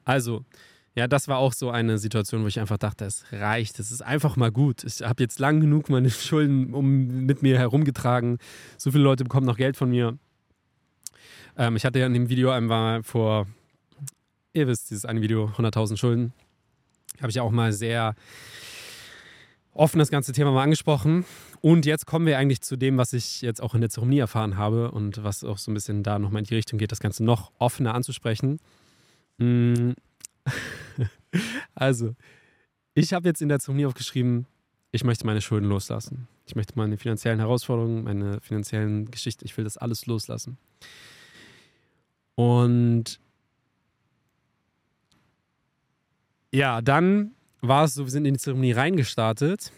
[0.02, 0.46] Also,
[0.94, 4.00] ja, das war auch so eine Situation, wo ich einfach dachte, es reicht, es ist
[4.00, 4.82] einfach mal gut.
[4.84, 8.38] Ich habe jetzt lang genug meine Schulden um, mit mir herumgetragen.
[8.78, 10.18] So viele Leute bekommen noch Geld von mir.
[11.58, 13.46] Ähm, ich hatte ja in dem Video einmal vor,
[14.54, 16.32] ihr wisst, dieses eine Video, 100.000 Schulden,
[17.20, 18.14] habe ich auch mal sehr
[19.72, 21.24] offen das ganze Thema mal angesprochen.
[21.60, 24.56] Und jetzt kommen wir eigentlich zu dem, was ich jetzt auch in der Zeremonie erfahren
[24.56, 27.24] habe und was auch so ein bisschen da nochmal in die Richtung geht, das Ganze
[27.24, 28.60] noch offener anzusprechen.
[29.38, 29.92] Mm.
[31.74, 32.14] also,
[32.94, 34.46] ich habe jetzt in der Zeremonie aufgeschrieben,
[34.92, 36.26] ich möchte meine Schulden loslassen.
[36.46, 40.58] Ich möchte meine finanziellen Herausforderungen, meine finanziellen Geschichten, ich will das alles loslassen.
[42.34, 43.20] Und
[46.52, 49.72] ja, dann war es so, wir sind in die Zeremonie reingestartet.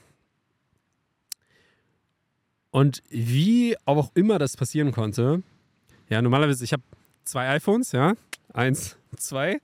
[2.70, 5.42] Und wie auch immer das passieren konnte,
[6.08, 6.82] ja, normalerweise, ich habe
[7.24, 8.14] zwei iPhones, ja,
[8.52, 9.60] eins, zwei.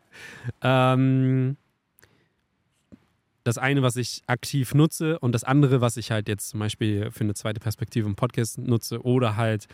[0.62, 1.56] Ähm,
[3.44, 7.10] das eine, was ich aktiv nutze und das andere, was ich halt jetzt zum Beispiel
[7.10, 9.68] für eine zweite Perspektive im Podcast nutze oder halt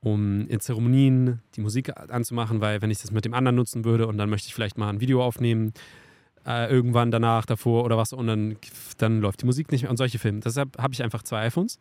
[0.00, 4.06] um in Zeremonien die Musik anzumachen, weil wenn ich das mit dem anderen nutzen würde
[4.06, 5.72] und dann möchte ich vielleicht mal ein Video aufnehmen,
[6.46, 8.56] äh, irgendwann danach, davor oder was und dann,
[8.98, 10.40] dann läuft die Musik nicht mehr und solche Filme.
[10.40, 11.78] Deshalb habe ich einfach zwei iPhones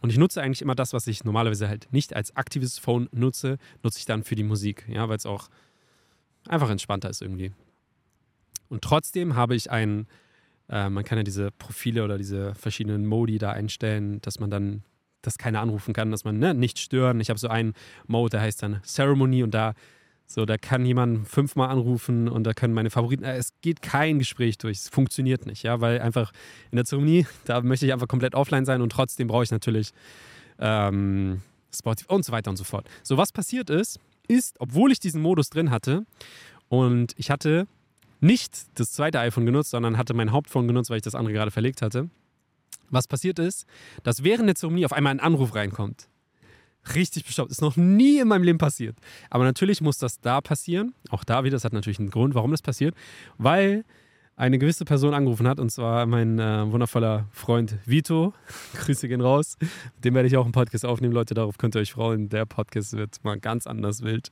[0.00, 3.58] und ich nutze eigentlich immer das, was ich normalerweise halt nicht als aktives Phone nutze,
[3.82, 5.48] nutze ich dann für die Musik, ja, weil es auch
[6.48, 7.52] einfach entspannter ist irgendwie.
[8.68, 10.06] Und trotzdem habe ich ein,
[10.68, 14.82] äh, man kann ja diese Profile oder diese verschiedenen Modi da einstellen, dass man dann
[15.22, 17.20] das keiner anrufen kann, dass man ne, nicht stören.
[17.20, 17.74] Ich habe so einen
[18.06, 19.74] Mode, der heißt dann Ceremony und da
[20.30, 24.18] so, da kann jemand fünfmal anrufen und da können meine Favoriten, äh, es geht kein
[24.18, 26.32] Gespräch durch, es funktioniert nicht, ja, weil einfach
[26.70, 29.92] in der Zeremonie, da möchte ich einfach komplett offline sein und trotzdem brauche ich natürlich
[30.58, 31.40] ähm,
[31.74, 32.86] Spotify und so weiter und so fort.
[33.02, 36.04] So, was passiert ist, ist, obwohl ich diesen Modus drin hatte
[36.68, 37.66] und ich hatte
[38.20, 41.50] nicht das zweite iPhone genutzt, sondern hatte mein Hauptphone genutzt, weil ich das andere gerade
[41.50, 42.10] verlegt hatte.
[42.90, 43.66] Was passiert ist,
[44.02, 46.08] dass während der Zeremonie auf einmal ein Anruf reinkommt.
[46.94, 47.50] Richtig bestaubt.
[47.50, 48.96] Ist noch nie in meinem Leben passiert.
[49.30, 50.94] Aber natürlich muss das da passieren.
[51.10, 52.94] Auch da wieder, das hat natürlich einen Grund, warum das passiert.
[53.36, 53.84] Weil
[54.36, 58.32] eine gewisse Person angerufen hat, und zwar mein äh, wundervoller Freund Vito.
[58.74, 59.56] Grüße gehen raus.
[60.04, 61.34] Dem werde ich auch einen Podcast aufnehmen, Leute.
[61.34, 62.28] Darauf könnt ihr euch freuen.
[62.28, 64.30] Der Podcast wird mal ganz anders wild.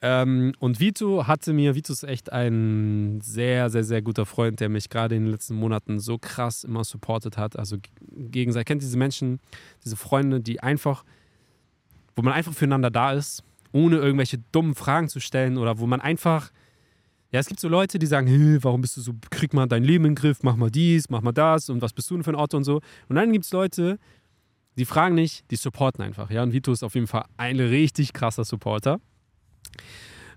[0.00, 4.68] Ähm, und Vito hatte mir, Vito ist echt ein sehr, sehr, sehr guter Freund, der
[4.68, 7.56] mich gerade in den letzten Monaten so krass immer supportet hat.
[7.56, 7.76] Also
[8.12, 9.40] gegenseitig kennt diese Menschen,
[9.84, 11.04] diese Freunde, die einfach
[12.18, 16.00] wo man einfach füreinander da ist, ohne irgendwelche dummen Fragen zu stellen oder wo man
[16.00, 16.50] einfach,
[17.30, 19.84] ja, es gibt so Leute, die sagen, hey, warum bist du so, krieg mal dein
[19.84, 22.24] Leben in den Griff, mach mal dies, mach mal das und was bist du denn
[22.24, 22.80] für ein Otto und so.
[23.08, 24.00] Und dann gibt es Leute,
[24.76, 26.42] die fragen nicht, die supporten einfach, ja.
[26.42, 29.00] Und Vito ist auf jeden Fall ein richtig krasser Supporter.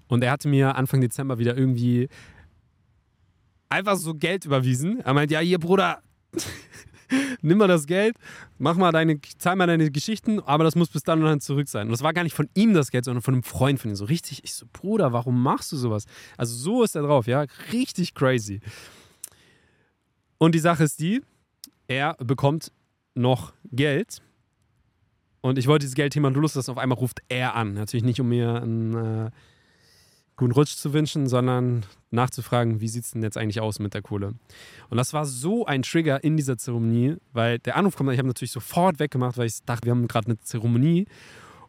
[0.07, 2.09] Und er hatte mir Anfang Dezember wieder irgendwie
[3.69, 4.99] einfach so Geld überwiesen.
[4.99, 6.03] Er meint, ja, hier, Bruder,
[7.41, 8.15] nimm mal das Geld,
[8.57, 11.67] mach mal deine, zahl mal deine Geschichten, aber das muss bis dann und dann zurück
[11.67, 11.87] sein.
[11.87, 13.95] Und das war gar nicht von ihm das Geld, sondern von einem Freund von ihm.
[13.95, 16.05] So richtig, ich so, Bruder, warum machst du sowas?
[16.37, 18.61] Also so ist er drauf, ja, richtig crazy.
[20.37, 21.21] Und die Sache ist die,
[21.87, 22.71] er bekommt
[23.13, 24.21] noch Geld.
[25.41, 27.73] Und ich wollte dieses Geldthema loslassen, auf einmal ruft er an.
[27.73, 29.31] Natürlich nicht, um mir ein äh,
[30.41, 34.01] guten Rutsch zu wünschen, sondern nachzufragen, wie sieht es denn jetzt eigentlich aus mit der
[34.01, 34.33] Kohle.
[34.89, 38.27] Und das war so ein Trigger in dieser Zeremonie, weil der Anruf kommt, ich habe
[38.27, 41.05] natürlich sofort weggemacht, weil ich dachte, wir haben gerade eine Zeremonie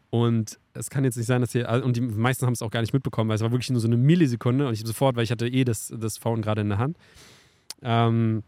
[0.09, 2.81] und es kann jetzt nicht sein, dass hier, und die meisten haben es auch gar
[2.81, 5.23] nicht mitbekommen, weil es war wirklich nur so eine Millisekunde und ich habe sofort, weil
[5.23, 6.97] ich hatte eh das, das Phone gerade in der Hand.
[7.83, 8.41] Ähm,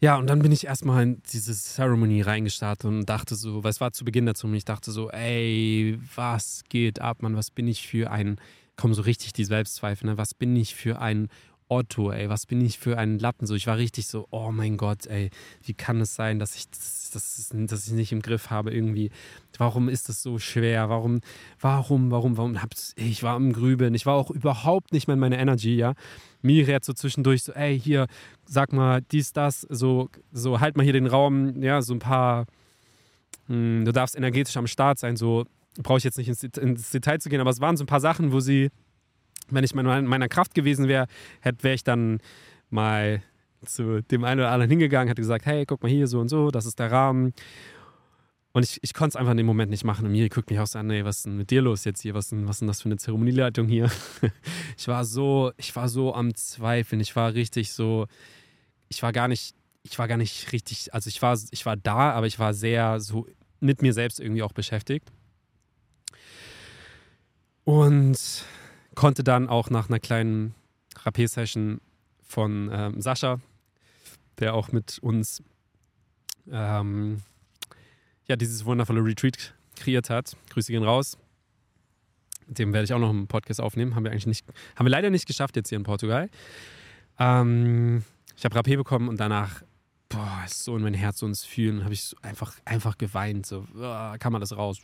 [0.00, 3.80] ja, und dann bin ich erstmal in diese Ceremony reingestartet und dachte so, weil es
[3.80, 7.68] war zu Beginn dazu, und ich dachte so, ey, was geht ab, Mann, was bin
[7.68, 8.40] ich für ein,
[8.76, 10.16] kommen so richtig die Selbstzweifel, ne?
[10.16, 11.28] was bin ich für ein
[11.70, 13.46] Otto, ey, was bin ich für ein Lappen?
[13.46, 15.30] So, ich war richtig so, oh mein Gott, ey,
[15.62, 19.12] wie kann es sein, dass ich das, das, dass ich nicht im Griff habe irgendwie?
[19.56, 20.88] Warum ist das so schwer?
[20.88, 21.20] Warum,
[21.60, 22.60] warum, warum, warum?
[22.60, 25.94] Hab's, ich war am Grübeln, ich war auch überhaupt nicht mehr in meiner Energy, ja.
[26.42, 28.08] Miri hat so zwischendurch so, ey, hier,
[28.46, 32.46] sag mal dies, das, so, so halt mal hier den Raum, ja, so ein paar,
[33.46, 35.44] mh, hm, du darfst energetisch am Start sein, so
[35.78, 38.00] brauche ich jetzt nicht ins, ins Detail zu gehen, aber es waren so ein paar
[38.00, 38.70] Sachen, wo sie
[39.50, 41.06] wenn ich in meiner Kraft gewesen wäre,
[41.42, 42.20] wäre ich dann
[42.70, 43.22] mal
[43.66, 46.50] zu dem einen oder anderen hingegangen, hätte gesagt, hey, guck mal hier so und so,
[46.50, 47.34] das ist der Rahmen.
[48.52, 50.06] Und ich, ich konnte es einfach in dem Moment nicht machen.
[50.06, 52.02] Und Miri guckt mich auch so an, ey, was ist denn mit dir los jetzt
[52.02, 52.14] hier?
[52.14, 53.90] Was, was ist denn das für eine Zeremonieleitung hier?
[54.76, 57.00] ich war so, ich war so am Zweifeln.
[57.00, 58.06] Ich war richtig so,
[58.88, 62.12] ich war gar nicht, ich war gar nicht richtig, also ich war, ich war da,
[62.12, 63.28] aber ich war sehr so
[63.60, 65.12] mit mir selbst irgendwie auch beschäftigt.
[67.64, 68.44] Und
[69.00, 70.54] konnte dann auch nach einer kleinen
[70.94, 71.80] Rapé-Session
[72.22, 73.40] von ähm, Sascha,
[74.38, 75.42] der auch mit uns
[76.52, 77.22] ähm,
[78.26, 80.36] ja, dieses wundervolle Retreat kreiert hat.
[80.50, 81.16] Grüße gehen raus.
[82.46, 83.94] Dem werde ich auch noch einen Podcast aufnehmen.
[83.94, 84.44] Haben wir eigentlich nicht,
[84.76, 86.28] haben wir leider nicht geschafft jetzt hier in Portugal.
[87.18, 88.04] Ähm,
[88.36, 89.62] ich habe Rapé bekommen und danach,
[90.10, 93.46] boah, ist so in mein Herz so ins Fühlen, habe ich einfach, einfach geweint.
[93.46, 94.78] So, oh, kann man das raus.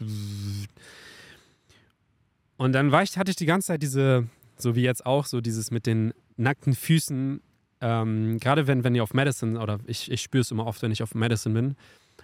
[2.57, 5.40] Und dann war ich, hatte ich die ganze Zeit diese, so wie jetzt auch, so
[5.40, 7.40] dieses mit den nackten Füßen.
[7.81, 10.92] Ähm, Gerade wenn, wenn ihr auf Madison, oder ich, ich spüre es immer oft, wenn
[10.92, 11.77] ich auf Madison bin,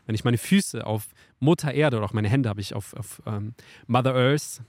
[0.07, 3.23] wenn ich meine Füße auf Mutter Erde oder auch meine Hände habe ich auf, auf
[3.27, 3.55] ähm,
[3.87, 4.63] Mother Earth,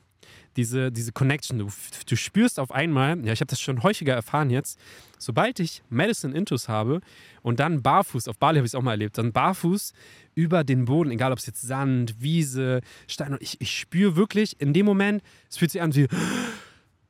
[0.56, 1.60] diese, diese Connection.
[1.60, 1.70] Du,
[2.08, 4.80] du spürst auf einmal, ja, ich habe das schon häufiger erfahren jetzt,
[5.24, 7.02] sobald ich Medicine Intus habe
[7.42, 9.94] und dann barfuß, auf Bali habe ich es auch mal erlebt, dann barfuß
[10.36, 14.74] über den Boden, egal ob es jetzt Sand, Wiese, Stein, ich, ich spüre wirklich in
[14.74, 16.08] dem Moment, es fühlt sich an wie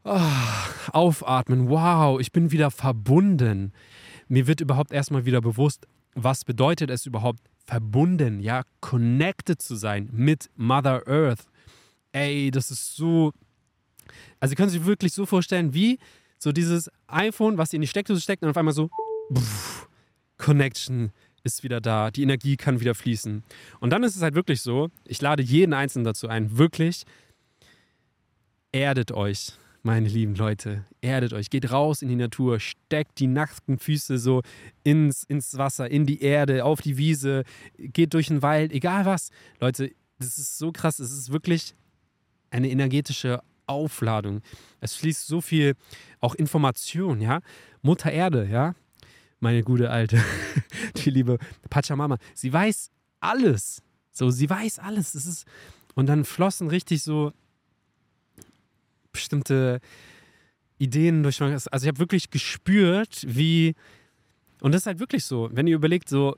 [0.04, 0.20] oh,
[0.92, 3.72] aufatmen, wow, ich bin wieder verbunden.
[4.28, 10.10] Mir wird überhaupt erstmal wieder bewusst, was bedeutet es überhaupt, verbunden, ja, connected zu sein
[10.12, 11.46] mit Mother Earth.
[12.12, 13.32] Ey, das ist so.
[14.40, 15.98] Also, Sie können sich wirklich so vorstellen, wie
[16.44, 18.90] so dieses iPhone, was ihr in die Steckdose steckt und auf einmal so.
[19.34, 19.88] Pff,
[20.38, 21.12] Connection
[21.44, 23.44] ist wieder da, die Energie kann wieder fließen.
[23.80, 27.06] Und dann ist es halt wirklich so, ich lade jeden Einzelnen dazu ein, wirklich
[28.74, 29.54] erdet euch
[29.84, 34.42] meine lieben Leute, erdet euch, geht raus in die Natur, steckt die nackten Füße so
[34.84, 37.44] ins, ins Wasser, in die Erde, auf die Wiese,
[37.78, 39.30] geht durch den Wald, egal was.
[39.60, 41.76] Leute, das ist so krass, es ist wirklich
[42.50, 43.42] eine energetische
[43.74, 44.42] Aufladung.
[44.80, 45.76] Es fließt so viel
[46.20, 47.42] auch Information, ja.
[47.82, 48.76] Mutter Erde, ja,
[49.40, 50.24] meine gute alte,
[50.98, 51.38] die liebe
[51.70, 53.82] Pachamama, sie weiß alles.
[54.12, 55.16] So, sie weiß alles.
[55.16, 55.46] Es ist,
[55.96, 57.34] und dann flossen richtig so
[59.12, 59.80] bestimmte
[60.78, 61.42] Ideen durch.
[61.42, 63.76] Also ich habe wirklich gespürt, wie.
[64.62, 66.38] Und das ist halt wirklich so, wenn ihr überlegt, so,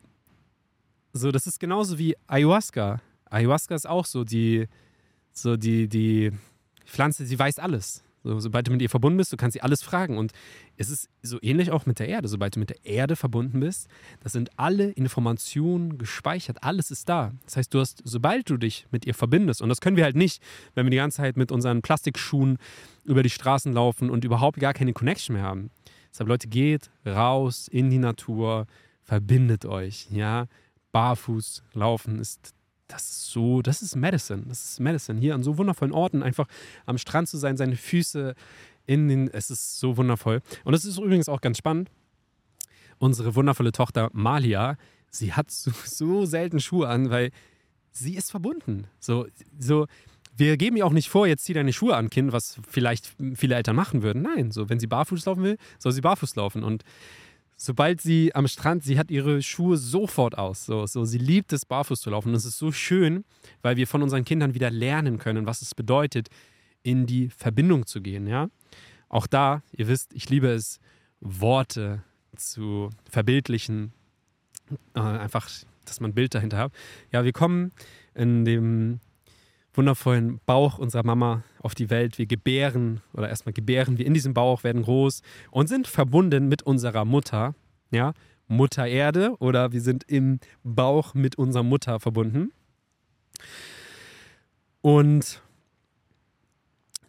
[1.14, 3.02] so, das ist genauso wie Ayahuasca.
[3.26, 4.68] Ayahuasca ist auch so die,
[5.32, 6.32] so die, die
[6.86, 8.04] Pflanze, sie weiß alles.
[8.26, 10.18] So, sobald du mit ihr verbunden bist, du kannst sie alles fragen.
[10.18, 10.32] Und
[10.78, 12.28] es ist so ähnlich auch mit der Erde.
[12.28, 13.88] Sobald du mit der Erde verbunden bist,
[14.22, 16.64] das sind alle Informationen gespeichert.
[16.64, 17.34] Alles ist da.
[17.46, 20.16] Das heißt, du hast, sobald du dich mit ihr verbindest, und das können wir halt
[20.16, 20.42] nicht,
[20.74, 22.58] wenn wir die ganze Zeit mit unseren Plastikschuhen
[23.04, 25.70] über die Straßen laufen und überhaupt gar keine Connection mehr haben.
[26.12, 28.66] Deshalb, Leute, geht raus in die Natur,
[29.04, 30.08] verbindet euch.
[30.10, 30.48] Ja,
[30.94, 32.55] barfuß laufen ist
[32.88, 34.44] das ist so, das ist Medicine.
[34.48, 35.20] Das ist Medicine.
[35.20, 36.48] Hier an so wundervollen Orten einfach
[36.86, 38.36] am Strand zu sein, seine Füße
[38.86, 40.42] in den, es ist so wundervoll.
[40.64, 41.90] Und es ist übrigens auch ganz spannend.
[42.98, 44.78] Unsere wundervolle Tochter Malia,
[45.10, 47.32] sie hat so, so selten Schuhe an, weil
[47.92, 48.88] sie ist verbunden.
[49.00, 49.88] So, so,
[50.38, 53.56] wir geben ihr auch nicht vor, jetzt zieh deine Schuhe an, Kind, was vielleicht viele
[53.56, 54.22] Eltern machen würden.
[54.22, 56.64] Nein, so, wenn sie barfuß laufen will, soll sie barfuß laufen.
[56.64, 56.84] Und
[57.58, 60.66] sobald sie am Strand, sie hat ihre Schuhe sofort aus.
[60.66, 62.34] So, so, sie liebt es, barfuß zu laufen.
[62.34, 63.26] Es ist so schön,
[63.62, 66.30] weil wir von unseren Kindern wieder lernen können, was es bedeutet,
[66.84, 68.28] in die Verbindung zu gehen.
[68.28, 68.50] Ja?
[69.10, 70.80] Auch da, ihr wisst, ich liebe es,
[71.22, 72.04] Worte
[72.36, 73.94] zu verbildlichen.
[74.94, 75.50] Äh, einfach,
[75.86, 76.74] dass man ein Bild dahinter hat.
[77.12, 77.72] Ja, wir kommen
[78.14, 79.00] in dem
[79.78, 82.18] wundervollen Bauch unserer Mama auf die Welt.
[82.18, 86.64] Wir gebären oder erstmal gebären wir in diesem Bauch, werden groß und sind verbunden mit
[86.64, 87.56] unserer Mutter,
[87.92, 88.14] ja,
[88.48, 92.52] Mutter Erde oder wir sind im Bauch mit unserer Mutter verbunden.
[94.82, 95.42] Und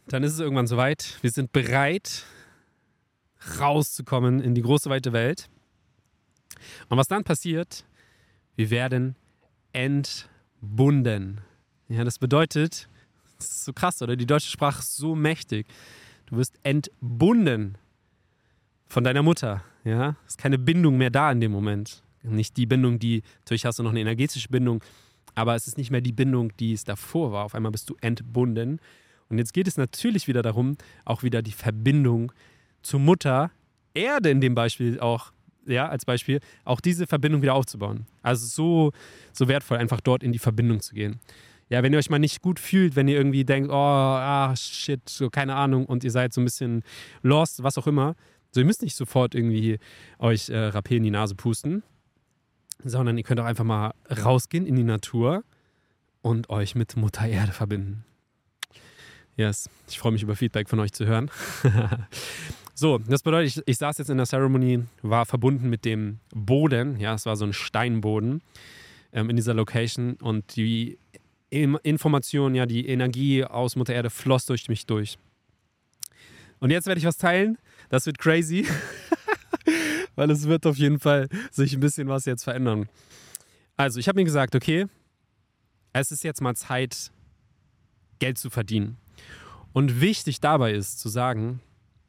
[0.08, 1.18] dann ist es irgendwann soweit.
[1.20, 2.24] Wir sind bereit,
[3.60, 5.48] rauszukommen in die große weite Welt.
[6.88, 7.84] Und was dann passiert,
[8.54, 9.16] wir werden
[9.72, 11.42] entbunden.
[11.88, 12.88] Ja, das bedeutet,
[13.38, 14.16] das ist so krass, oder?
[14.16, 15.66] Die deutsche Sprache ist so mächtig.
[16.26, 17.78] Du wirst entbunden
[18.88, 19.62] von deiner Mutter.
[19.84, 22.02] Ja, es ist keine Bindung mehr da in dem Moment.
[22.22, 24.82] Nicht die Bindung, die, natürlich hast du noch eine energetische Bindung,
[25.36, 27.44] aber es ist nicht mehr die Bindung, die es davor war.
[27.44, 28.80] Auf einmal bist du entbunden.
[29.28, 32.32] Und jetzt geht es natürlich wieder darum, auch wieder die Verbindung
[32.82, 33.52] zur Mutter
[33.94, 35.32] Erde in dem Beispiel auch,
[35.66, 38.06] ja, als Beispiel, auch diese Verbindung wieder aufzubauen.
[38.22, 38.92] Also so,
[39.32, 41.20] so wertvoll, einfach dort in die Verbindung zu gehen
[41.68, 45.08] ja, wenn ihr euch mal nicht gut fühlt, wenn ihr irgendwie denkt, oh, ah, shit,
[45.08, 46.82] so keine Ahnung und ihr seid so ein bisschen
[47.22, 48.14] lost, was auch immer,
[48.52, 49.78] so ihr müsst nicht sofort irgendwie
[50.18, 51.82] euch äh, Rapé in die Nase pusten,
[52.84, 55.44] sondern ihr könnt auch einfach mal rausgehen in die Natur
[56.22, 58.04] und euch mit Mutter Erde verbinden.
[59.36, 61.30] Yes, ich freue mich über Feedback von euch zu hören.
[62.74, 66.98] so, das bedeutet, ich, ich saß jetzt in der Ceremony, war verbunden mit dem Boden,
[66.98, 68.40] ja, es war so ein Steinboden
[69.12, 70.98] ähm, in dieser Location und die
[71.50, 75.18] Information, ja, die Energie aus Mutter Erde floss durch mich durch.
[76.58, 78.66] Und jetzt werde ich was teilen, Das wird crazy,
[80.16, 82.88] weil es wird auf jeden Fall sich ein bisschen was jetzt verändern.
[83.76, 84.86] Also, ich habe mir gesagt, okay,
[85.92, 87.12] es ist jetzt mal Zeit,
[88.18, 88.96] Geld zu verdienen.
[89.72, 91.60] Und wichtig dabei ist zu sagen,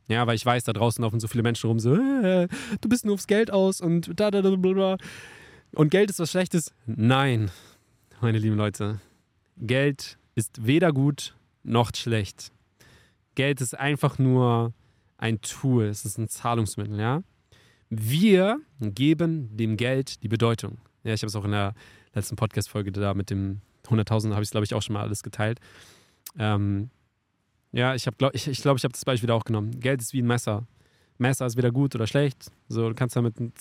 [0.07, 2.47] ja, weil ich weiß, da draußen laufen so viele Menschen rum, so, äh,
[2.79, 4.97] du bist nur aufs Geld aus und da, da, da, bla,
[5.73, 6.73] Und Geld ist was Schlechtes?
[6.85, 7.51] Nein,
[8.21, 9.01] meine lieben Leute.
[9.59, 12.51] Geld ist weder gut noch schlecht.
[13.35, 14.73] Geld ist einfach nur
[15.17, 17.23] ein Tool, es ist ein Zahlungsmittel, ja.
[17.89, 20.77] Wir geben dem Geld die Bedeutung.
[21.03, 21.73] Ja, ich habe es auch in der
[22.13, 25.23] letzten Podcast-Folge da mit dem 100.000, habe ich es, glaube ich, auch schon mal alles
[25.23, 25.59] geteilt.
[26.37, 26.89] Ähm,
[27.71, 29.79] ja, ich glaube, ich, ich, glaub, ich habe das Beispiel auch genommen.
[29.79, 30.67] Geld ist wie ein Messer.
[31.17, 32.51] Messer ist weder gut oder schlecht.
[32.67, 33.53] So, du kannst damit ein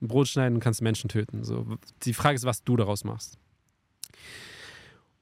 [0.00, 1.44] Brot schneiden und kannst Menschen töten.
[1.44, 1.66] So,
[2.04, 3.38] die Frage ist, was du daraus machst.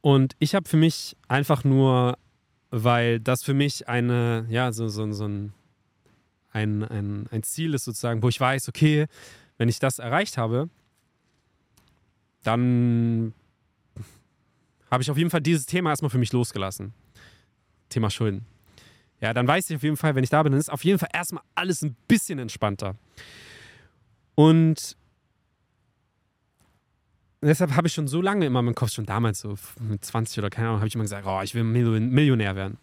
[0.03, 2.19] Und ich habe für mich einfach nur,
[2.71, 5.53] weil das für mich eine, ja, so, so, so ein,
[6.51, 9.07] ein, ein, ein Ziel ist sozusagen, wo ich weiß, okay,
[9.57, 10.69] wenn ich das erreicht habe,
[12.43, 13.33] dann
[14.91, 16.93] habe ich auf jeden Fall dieses Thema erstmal für mich losgelassen.
[17.89, 18.45] Thema Schulden.
[19.21, 20.99] Ja, dann weiß ich auf jeden Fall, wenn ich da bin, dann ist auf jeden
[20.99, 22.97] Fall erstmal alles ein bisschen entspannter.
[24.35, 24.97] Und
[27.49, 30.39] deshalb habe ich schon so lange immer in meinem Kopf, schon damals, so mit 20
[30.39, 32.79] oder keine Ahnung, habe ich immer gesagt, oh, ich will Millionär werden.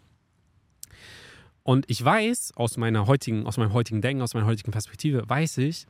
[1.64, 5.60] Und ich weiß aus meiner heutigen, aus meinem heutigen Denken, aus meiner heutigen Perspektive, weiß
[5.60, 5.86] ich,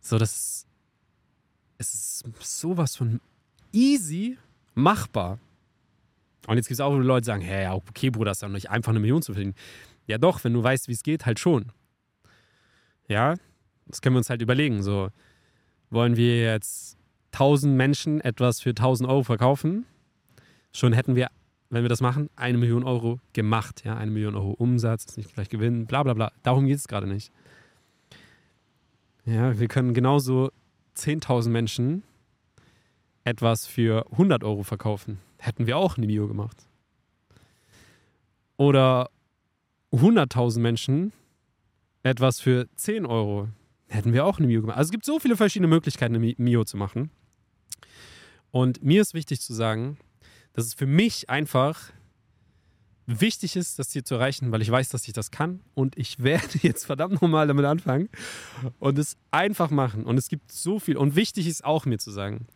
[0.00, 0.66] so dass
[1.78, 3.20] es ist sowas von
[3.72, 4.38] easy
[4.74, 5.38] machbar.
[6.46, 8.90] Und jetzt gibt es auch Leute, die sagen, hey, okay, Bruder, ist doch nicht einfach
[8.90, 9.54] eine Million zu verdienen.
[10.06, 11.72] Ja doch, wenn du weißt, wie es geht, halt schon.
[13.08, 13.36] Ja,
[13.86, 14.82] das können wir uns halt überlegen.
[14.82, 15.10] So,
[15.90, 16.98] wollen wir jetzt
[17.32, 19.86] 1000 Menschen etwas für 1000 Euro verkaufen?
[20.72, 21.28] Schon hätten wir,
[21.70, 23.84] wenn wir das machen, eine Million Euro gemacht.
[23.84, 26.32] Ja, eine Million Euro Umsatz, ist nicht gleich Gewinn, bla bla bla.
[26.42, 27.32] Darum geht es gerade nicht.
[29.24, 30.50] Ja, wir können genauso
[30.96, 32.02] 10.000 Menschen
[33.24, 35.18] etwas für 100 Euro verkaufen.
[35.38, 36.66] Hätten wir auch eine Bio gemacht.
[38.56, 39.10] Oder
[39.92, 41.12] 100.000 Menschen
[42.02, 43.48] etwas für 10 Euro.
[43.88, 44.78] Hätten wir auch eine Mio gemacht.
[44.78, 47.10] Also es gibt so viele verschiedene Möglichkeiten, eine Mio zu machen.
[48.52, 49.98] Und mir ist wichtig zu sagen,
[50.52, 51.90] dass es für mich einfach
[53.06, 55.60] wichtig ist, das Ziel zu erreichen, weil ich weiß, dass ich das kann.
[55.74, 58.08] Und ich werde jetzt verdammt nochmal damit anfangen
[58.78, 60.04] und es einfach machen.
[60.04, 60.96] Und es gibt so viel.
[60.96, 62.46] Und wichtig ist auch mir zu sagen,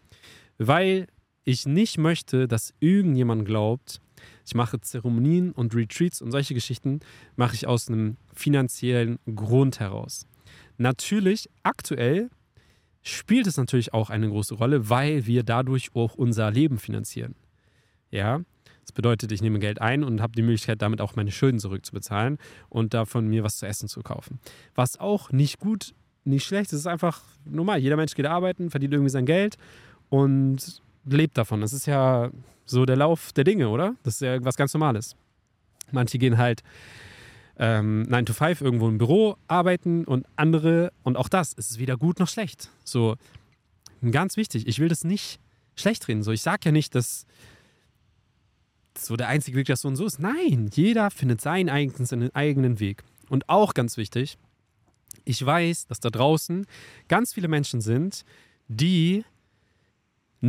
[0.58, 1.08] weil
[1.44, 4.00] ich nicht möchte, dass irgendjemand glaubt,
[4.44, 7.00] ich mache Zeremonien und Retreats und solche Geschichten,
[7.36, 10.26] mache ich aus einem finanziellen Grund heraus.
[10.78, 12.30] Natürlich, aktuell
[13.06, 17.36] spielt es natürlich auch eine große Rolle, weil wir dadurch auch unser Leben finanzieren.
[18.10, 18.40] Ja,
[18.82, 22.38] das bedeutet, ich nehme Geld ein und habe die Möglichkeit, damit auch meine Schulden zurückzubezahlen
[22.68, 24.40] und davon mir was zu essen zu kaufen.
[24.74, 27.78] Was auch nicht gut, nicht schlecht, es ist einfach normal.
[27.78, 29.56] Jeder Mensch geht arbeiten, verdient irgendwie sein Geld
[30.08, 31.60] und lebt davon.
[31.60, 32.30] Das ist ja
[32.64, 33.94] so der Lauf der Dinge, oder?
[34.02, 35.14] Das ist ja was ganz Normales.
[35.92, 36.62] Manche gehen halt
[37.58, 41.96] ähm, 9 to 5 irgendwo im Büro arbeiten und andere, und auch das, ist weder
[41.96, 42.70] gut noch schlecht.
[42.84, 43.16] So,
[44.10, 45.40] ganz wichtig, ich will das nicht
[45.74, 46.22] schlecht reden.
[46.22, 47.26] So, ich sage ja nicht, dass
[48.96, 50.18] so der einzige Weg, dass so und so ist.
[50.18, 53.04] Nein, jeder findet seinen eigenen, seinen eigenen Weg.
[53.28, 54.38] Und auch ganz wichtig,
[55.24, 56.66] ich weiß, dass da draußen
[57.08, 58.24] ganz viele Menschen sind,
[58.68, 59.24] die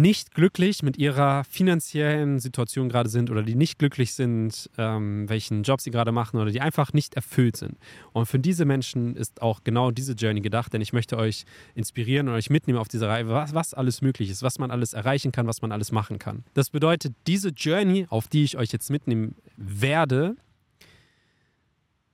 [0.01, 5.63] nicht glücklich mit ihrer finanziellen Situation gerade sind oder die nicht glücklich sind, ähm, welchen
[5.63, 7.77] Job sie gerade machen oder die einfach nicht erfüllt sind.
[8.13, 12.27] Und für diese Menschen ist auch genau diese Journey gedacht, denn ich möchte euch inspirieren
[12.27, 15.31] und euch mitnehmen auf diese Reihe, was, was alles möglich ist, was man alles erreichen
[15.31, 16.43] kann, was man alles machen kann.
[16.53, 20.35] Das bedeutet, diese Journey, auf die ich euch jetzt mitnehmen werde,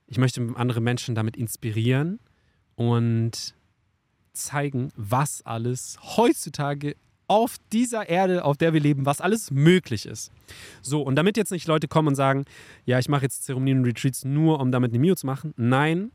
[0.06, 2.18] ich möchte andere Menschen damit inspirieren
[2.76, 3.54] und
[4.32, 10.30] zeigen, was alles heutzutage auf dieser Erde, auf der wir leben, was alles möglich ist.
[10.82, 12.44] So, und damit jetzt nicht Leute kommen und sagen,
[12.84, 15.54] ja, ich mache jetzt Zeremonien und Retreats nur, um damit eine Mio zu machen.
[15.56, 16.10] Nein,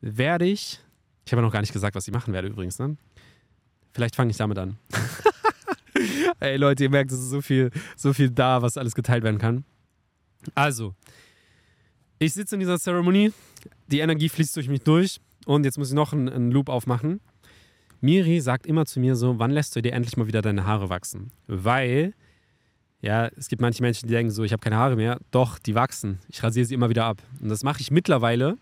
[0.00, 0.80] werde ich,
[1.24, 2.96] ich habe noch gar nicht gesagt, was ich machen werde übrigens, ne?
[3.92, 4.76] Vielleicht fange ich damit an.
[6.40, 9.38] Ey Leute, ihr merkt, es ist so viel, so viel da, was alles geteilt werden
[9.38, 9.64] kann.
[10.54, 10.94] Also,
[12.18, 13.32] ich sitze in dieser Zeremonie,
[13.88, 17.20] die Energie fließt durch mich durch und jetzt muss ich noch einen, einen Loop aufmachen.
[18.00, 20.88] Miri sagt immer zu mir so, wann lässt du dir endlich mal wieder deine Haare
[20.88, 21.30] wachsen?
[21.46, 22.14] Weil,
[23.00, 25.18] ja, es gibt manche Menschen, die denken so, ich habe keine Haare mehr.
[25.30, 26.18] Doch, die wachsen.
[26.28, 27.22] Ich rasiere sie immer wieder ab.
[27.40, 28.58] Und das mache ich mittlerweile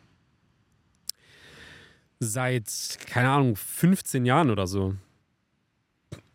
[2.20, 4.94] seit, keine Ahnung, 15 Jahren oder so.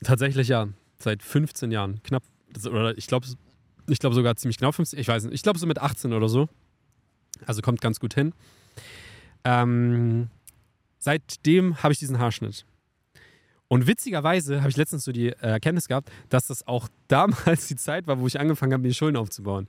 [0.03, 2.01] Tatsächlich ja, seit 15 Jahren.
[2.03, 2.23] Knapp,
[2.65, 3.27] oder ich glaube
[3.87, 6.29] ich glaub sogar ziemlich genau 15, ich weiß nicht, ich glaube so mit 18 oder
[6.29, 6.47] so.
[7.45, 8.33] Also kommt ganz gut hin.
[9.43, 10.29] Ähm,
[10.99, 12.65] seitdem habe ich diesen Haarschnitt.
[13.69, 17.77] Und witzigerweise habe ich letztens so die äh, Erkenntnis gehabt, dass das auch damals die
[17.77, 19.67] Zeit war, wo ich angefangen habe, mir Schulden aufzubauen.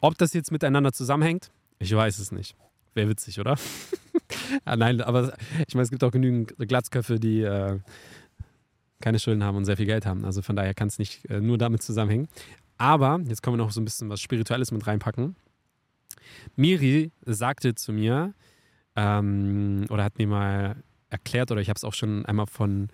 [0.00, 1.50] Ob das jetzt miteinander zusammenhängt,
[1.80, 2.54] ich weiß es nicht.
[2.94, 3.56] Wäre witzig, oder?
[4.64, 5.32] ah, nein, aber
[5.66, 7.78] ich meine, es gibt auch genügend Glatzköpfe, die äh,
[9.00, 10.24] keine Schulden haben und sehr viel Geld haben.
[10.24, 12.28] Also von daher kann es nicht äh, nur damit zusammenhängen.
[12.76, 15.36] Aber jetzt können wir noch so ein bisschen was Spirituelles mit reinpacken.
[16.56, 18.34] Miri sagte zu mir,
[18.96, 20.76] ähm, oder hat mir mal
[21.10, 22.88] erklärt, oder ich habe es auch schon einmal von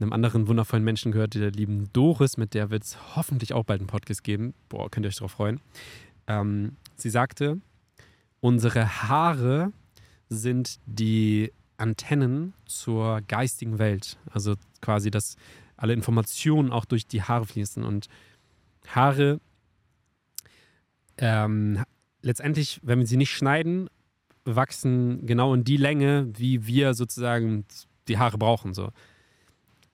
[0.00, 3.80] einem anderen wundervollen Menschen gehört, der lieben Doris, mit der wird es hoffentlich auch bald
[3.80, 4.54] einen Podcast geben.
[4.68, 5.60] Boah, könnt ihr euch darauf freuen.
[6.26, 7.60] Ähm, sie sagte,
[8.40, 9.72] unsere Haare
[10.28, 14.18] sind die Antennen zur geistigen Welt.
[14.30, 15.36] Also quasi, dass
[15.76, 17.84] alle Informationen auch durch die Haare fließen.
[17.84, 18.08] Und
[18.86, 19.40] Haare
[21.16, 21.82] ähm,
[22.22, 23.88] letztendlich, wenn wir sie nicht schneiden,
[24.56, 27.64] wachsen genau in die Länge, wie wir sozusagen
[28.08, 28.74] die Haare brauchen.
[28.74, 28.90] So.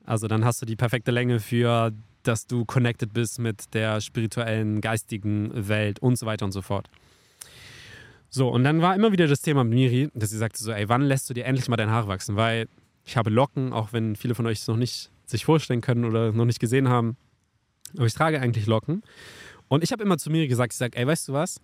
[0.04, 1.92] Also dann hast du die perfekte Länge für,
[2.22, 6.88] dass du connected bist mit der spirituellen, geistigen Welt und so weiter und so fort.
[8.30, 10.88] So, und dann war immer wieder das Thema mit Miri, dass sie sagte so, ey,
[10.88, 12.34] wann lässt du dir endlich mal deine Haare wachsen?
[12.34, 12.68] Weil
[13.04, 16.32] ich habe Locken, auch wenn viele von euch es noch nicht sich vorstellen können oder
[16.32, 17.16] noch nicht gesehen haben.
[17.96, 19.02] Aber ich trage eigentlich Locken.
[19.68, 21.60] Und ich habe immer zu Miri gesagt, ich sage, ey, weißt du was?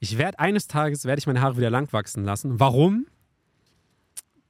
[0.00, 2.58] Ich werde eines Tages, werde ich meine Haare wieder lang wachsen lassen.
[2.58, 3.06] Warum?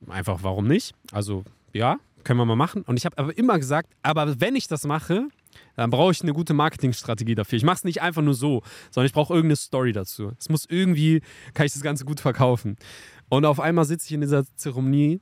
[0.09, 0.95] Einfach warum nicht?
[1.11, 2.83] Also, ja, können wir mal machen.
[2.83, 5.29] Und ich habe aber immer gesagt, aber wenn ich das mache,
[5.75, 7.57] dann brauche ich eine gute Marketingstrategie dafür.
[7.57, 10.33] Ich mache es nicht einfach nur so, sondern ich brauche irgendeine Story dazu.
[10.39, 11.21] Es muss irgendwie,
[11.53, 12.77] kann ich das Ganze gut verkaufen.
[13.29, 15.21] Und auf einmal sitze ich in dieser Zeremonie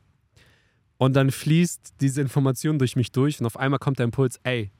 [0.98, 4.70] und dann fließt diese Information durch mich durch und auf einmal kommt der Impuls, ey,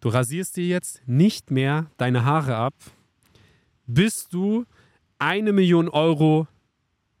[0.00, 2.74] du rasierst dir jetzt nicht mehr deine Haare ab,
[3.86, 4.64] bis du
[5.18, 6.46] eine Million Euro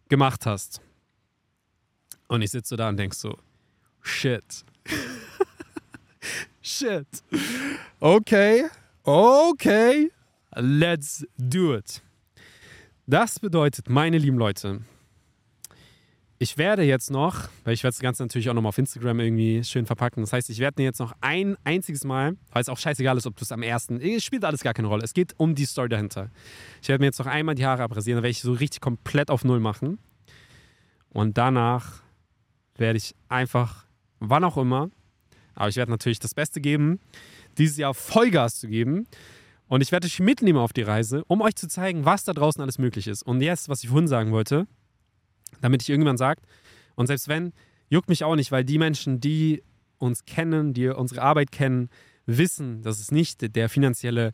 [0.08, 0.80] gemacht hast.
[2.28, 3.38] Und ich sitze da und denke so,
[4.02, 4.64] shit.
[6.62, 7.06] shit.
[8.00, 8.66] Okay,
[9.04, 10.10] okay,
[10.54, 12.02] let's do it.
[13.06, 14.80] Das bedeutet, meine lieben Leute,
[16.38, 19.20] ich werde jetzt noch, weil ich werde das Ganze natürlich auch noch mal auf Instagram
[19.20, 20.22] irgendwie schön verpacken.
[20.22, 23.26] Das heißt, ich werde mir jetzt noch ein einziges Mal, weil es auch scheißegal ist,
[23.26, 25.04] ob du es am ersten, es spielt alles gar keine Rolle.
[25.04, 26.30] Es geht um die Story dahinter.
[26.82, 29.30] Ich werde mir jetzt noch einmal die Haare abrasieren, dann werde ich so richtig komplett
[29.30, 29.98] auf Null machen.
[31.08, 32.02] Und danach
[32.76, 33.86] werde ich einfach,
[34.18, 34.90] wann auch immer,
[35.54, 36.98] aber ich werde natürlich das Beste geben,
[37.58, 39.06] dieses Jahr Vollgas zu geben.
[39.68, 42.60] Und ich werde euch mitnehmen auf die Reise, um euch zu zeigen, was da draußen
[42.60, 43.22] alles möglich ist.
[43.22, 44.66] Und jetzt, was ich vorhin sagen wollte,
[45.60, 46.40] damit ich irgendwann sage,
[46.94, 47.52] und selbst wenn,
[47.88, 49.62] juckt mich auch nicht, weil die Menschen, die
[49.98, 51.88] uns kennen, die unsere Arbeit kennen,
[52.26, 54.32] wissen, dass es nicht der finanzielle,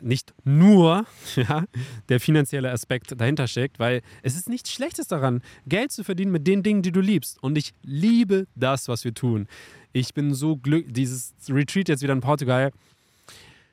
[0.00, 1.06] nicht nur
[1.36, 1.64] ja,
[2.08, 6.46] der finanzielle Aspekt dahinter steckt, weil es ist nichts Schlechtes daran, Geld zu verdienen mit
[6.46, 7.42] den Dingen, die du liebst.
[7.42, 9.46] Und ich liebe das, was wir tun.
[9.92, 12.72] Ich bin so glücklich, dieses Retreat jetzt wieder in Portugal,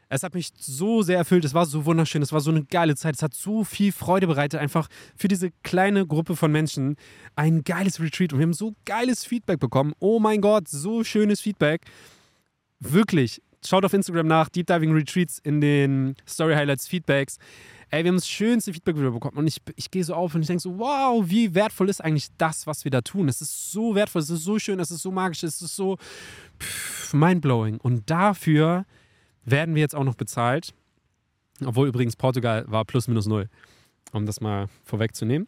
[0.10, 1.46] es hat mich so sehr erfüllt.
[1.46, 2.24] Es war so wunderschön.
[2.24, 3.16] Es war so eine geile Zeit.
[3.16, 6.96] Es hat so viel Freude bereitet, einfach für diese kleine Gruppe von Menschen.
[7.36, 8.34] Ein geiles Retreat.
[8.34, 9.94] Und wir haben so geiles Feedback bekommen.
[10.00, 11.86] Oh mein Gott, so schönes Feedback.
[12.80, 13.42] Wirklich.
[13.64, 17.38] Schaut auf Instagram nach, Deep Diving Retreats in den Story Highlights, Feedbacks.
[17.92, 19.38] Ey, wir haben das schönste Feedback wieder bekommen.
[19.38, 22.30] Und ich, ich gehe so auf und ich denke so, wow, wie wertvoll ist eigentlich
[22.38, 23.28] das, was wir da tun?
[23.28, 25.98] Es ist so wertvoll, es ist so schön, es ist so magisch, es ist so
[26.60, 27.78] pff, mindblowing.
[27.78, 28.86] Und dafür
[29.46, 30.74] werden wir jetzt auch noch bezahlt.
[31.66, 33.50] Obwohl übrigens Portugal war plus minus null,
[34.14, 35.48] um das mal vorwegzunehmen.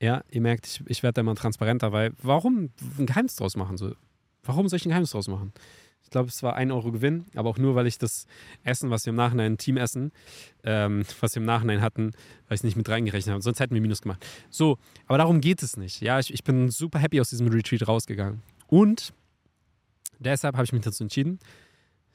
[0.00, 3.76] Ja, ihr merkt, ich, ich werde da mal transparenter, weil warum ein Geheimnis draus machen?
[3.76, 3.94] So?
[4.42, 5.52] Warum soll ich ein Geheimnis draus machen?
[6.02, 8.26] Ich glaube, es war ein Euro Gewinn, aber auch nur, weil ich das
[8.64, 10.12] Essen, was wir im Nachhinein, Teamessen,
[10.64, 12.10] ähm, was wir im Nachhinein hatten,
[12.48, 13.42] weil ich es nicht mit reingerechnet habe.
[13.42, 14.26] Sonst hätten wir Minus gemacht.
[14.50, 16.02] So, aber darum geht es nicht.
[16.02, 18.42] Ja, ich, ich bin super happy aus diesem Retreat rausgegangen.
[18.66, 19.14] Und
[20.18, 21.38] deshalb habe ich mich dazu entschieden,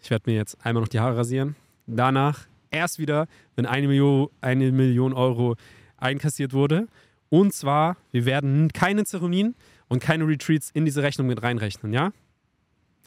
[0.02, 1.56] ich werde mir jetzt einmal noch die Haare rasieren.
[1.86, 5.56] Danach erst wieder, wenn eine Million, eine Million Euro
[5.98, 6.88] einkassiert wurde.
[7.30, 9.56] Und zwar, wir werden keine Zeremonien
[9.88, 12.12] und keine Retreats in diese Rechnung mit reinrechnen, ja?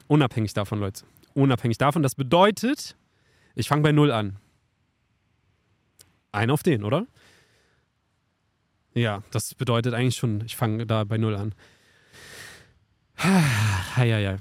[0.09, 1.05] Unabhängig davon, Leute.
[1.35, 2.03] Unabhängig davon.
[2.03, 2.97] Das bedeutet,
[3.55, 4.37] ich fange bei Null an.
[6.33, 7.07] Ein auf den, oder?
[8.93, 11.55] Ja, das bedeutet eigentlich schon, ich fange da bei Null an.
[13.97, 14.37] Ja, ja, ja.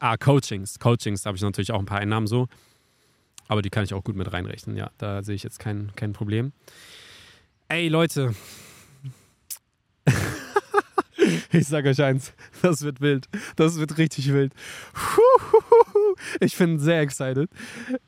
[0.00, 0.78] Ah, Coachings.
[0.78, 2.48] Coachings habe ich natürlich auch ein paar Einnahmen so.
[3.48, 4.76] Aber die kann ich auch gut mit reinrechnen.
[4.76, 6.52] Ja, da sehe ich jetzt kein, kein Problem.
[7.68, 8.34] Ey, Leute.
[11.52, 12.32] ich sage euch eins,
[12.62, 13.28] das wird wild.
[13.56, 14.54] Das wird richtig wild.
[16.40, 17.50] Ich bin sehr excited.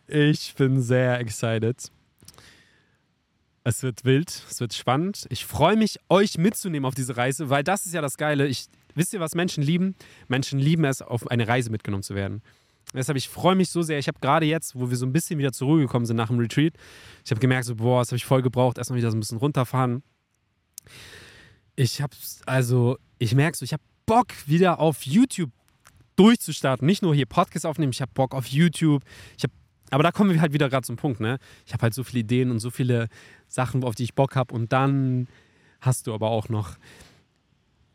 [0.06, 1.90] Ich bin sehr excited.
[3.64, 5.26] Es wird wild, es wird spannend.
[5.30, 8.48] Ich freue mich, euch mitzunehmen auf diese Reise, weil das ist ja das Geile.
[8.48, 9.94] Ich, wisst ihr, was Menschen lieben?
[10.28, 12.42] Menschen lieben es, auf eine Reise mitgenommen zu werden.
[12.94, 13.98] Deshalb, ich freue mich so sehr.
[13.98, 16.28] Ich habe gerade jetzt, wo wir so ein bisschen wieder zur Ruhe gekommen sind nach
[16.28, 16.74] dem Retreat,
[17.24, 19.38] ich habe gemerkt, so, boah, das habe ich voll gebraucht, erstmal wieder so ein bisschen
[19.38, 20.02] runterfahren.
[21.74, 22.14] Ich habe,
[22.44, 25.50] also, ich merke so, ich habe Bock, wieder auf YouTube
[26.16, 26.86] durchzustarten.
[26.86, 29.02] Nicht nur hier Podcast aufnehmen, ich habe Bock auf YouTube.
[29.38, 29.54] Ich habe,
[29.90, 31.38] aber da kommen wir halt wieder gerade zum Punkt, ne?
[31.66, 33.08] Ich habe halt so viele Ideen und so viele
[33.48, 34.54] Sachen, auf die ich Bock habe.
[34.54, 35.28] Und dann
[35.80, 36.76] hast du aber auch noch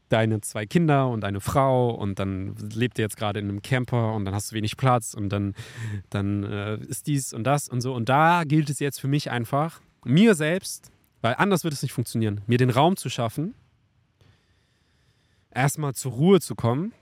[0.10, 4.14] deine zwei Kinder und eine Frau und dann lebt ihr jetzt gerade in einem Camper
[4.14, 5.54] und dann hast du wenig Platz und dann,
[6.10, 7.94] dann äh, ist dies und das und so.
[7.94, 10.92] Und da gilt es jetzt für mich einfach, mir selbst,
[11.22, 13.54] weil anders wird es nicht funktionieren, mir den Raum zu schaffen,
[15.52, 16.94] erstmal zur Ruhe zu kommen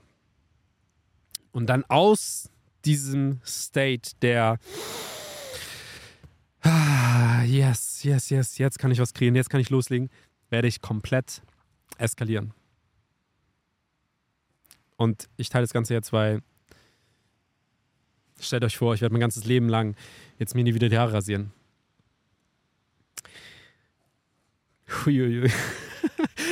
[1.52, 2.50] und dann aus
[2.84, 4.58] diesem State der
[6.62, 10.10] ah, yes, yes, yes, jetzt kann ich was kreieren, jetzt kann ich loslegen,
[10.50, 11.42] werde ich komplett
[11.98, 12.52] eskalieren.
[14.96, 16.42] Und ich teile das Ganze jetzt, weil
[18.40, 19.96] stellt euch vor, ich werde mein ganzes Leben lang
[20.38, 21.52] jetzt mir nie wieder die Haare rasieren.
[25.04, 25.50] Huiuiui.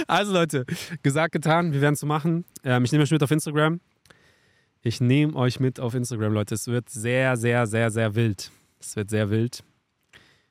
[0.06, 0.66] Also Leute,
[1.02, 2.44] gesagt, getan, wir werden es so machen.
[2.62, 3.80] Ähm, ich nehme euch mit auf Instagram.
[4.82, 6.54] Ich nehme euch mit auf Instagram, Leute.
[6.54, 8.50] Es wird sehr, sehr, sehr, sehr wild.
[8.80, 9.64] Es wird sehr wild.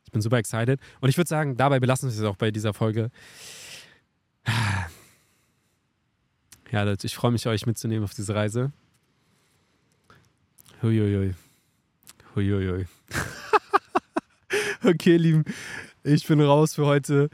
[0.05, 0.79] Ich bin super excited.
[1.01, 3.11] Und ich würde sagen, dabei belassen wir es auch bei dieser Folge.
[6.73, 8.71] Ja, Leute, ich freue mich, euch mitzunehmen auf diese Reise.
[10.81, 11.35] Huiuiui.
[12.33, 12.87] Huiuiui.
[14.83, 15.45] okay, Lieben,
[16.01, 17.29] ich bin raus für heute.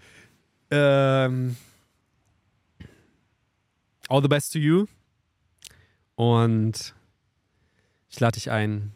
[0.69, 1.55] Ähm,
[4.09, 4.87] all the best to you.
[6.15, 6.93] Und
[8.09, 8.91] ich lade dich ein,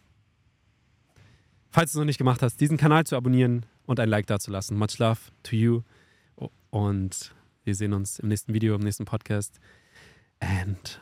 [1.70, 4.76] falls du es noch nicht gemacht hast, diesen Kanal zu abonnieren und ein Like dazulassen.
[4.76, 5.84] Much love to you.
[6.70, 7.34] Und
[7.64, 9.62] wir sehen uns im nächsten Video, im nächsten Podcast.
[10.46, 10.98] And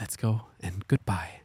[0.00, 1.42] let's go and goodbye.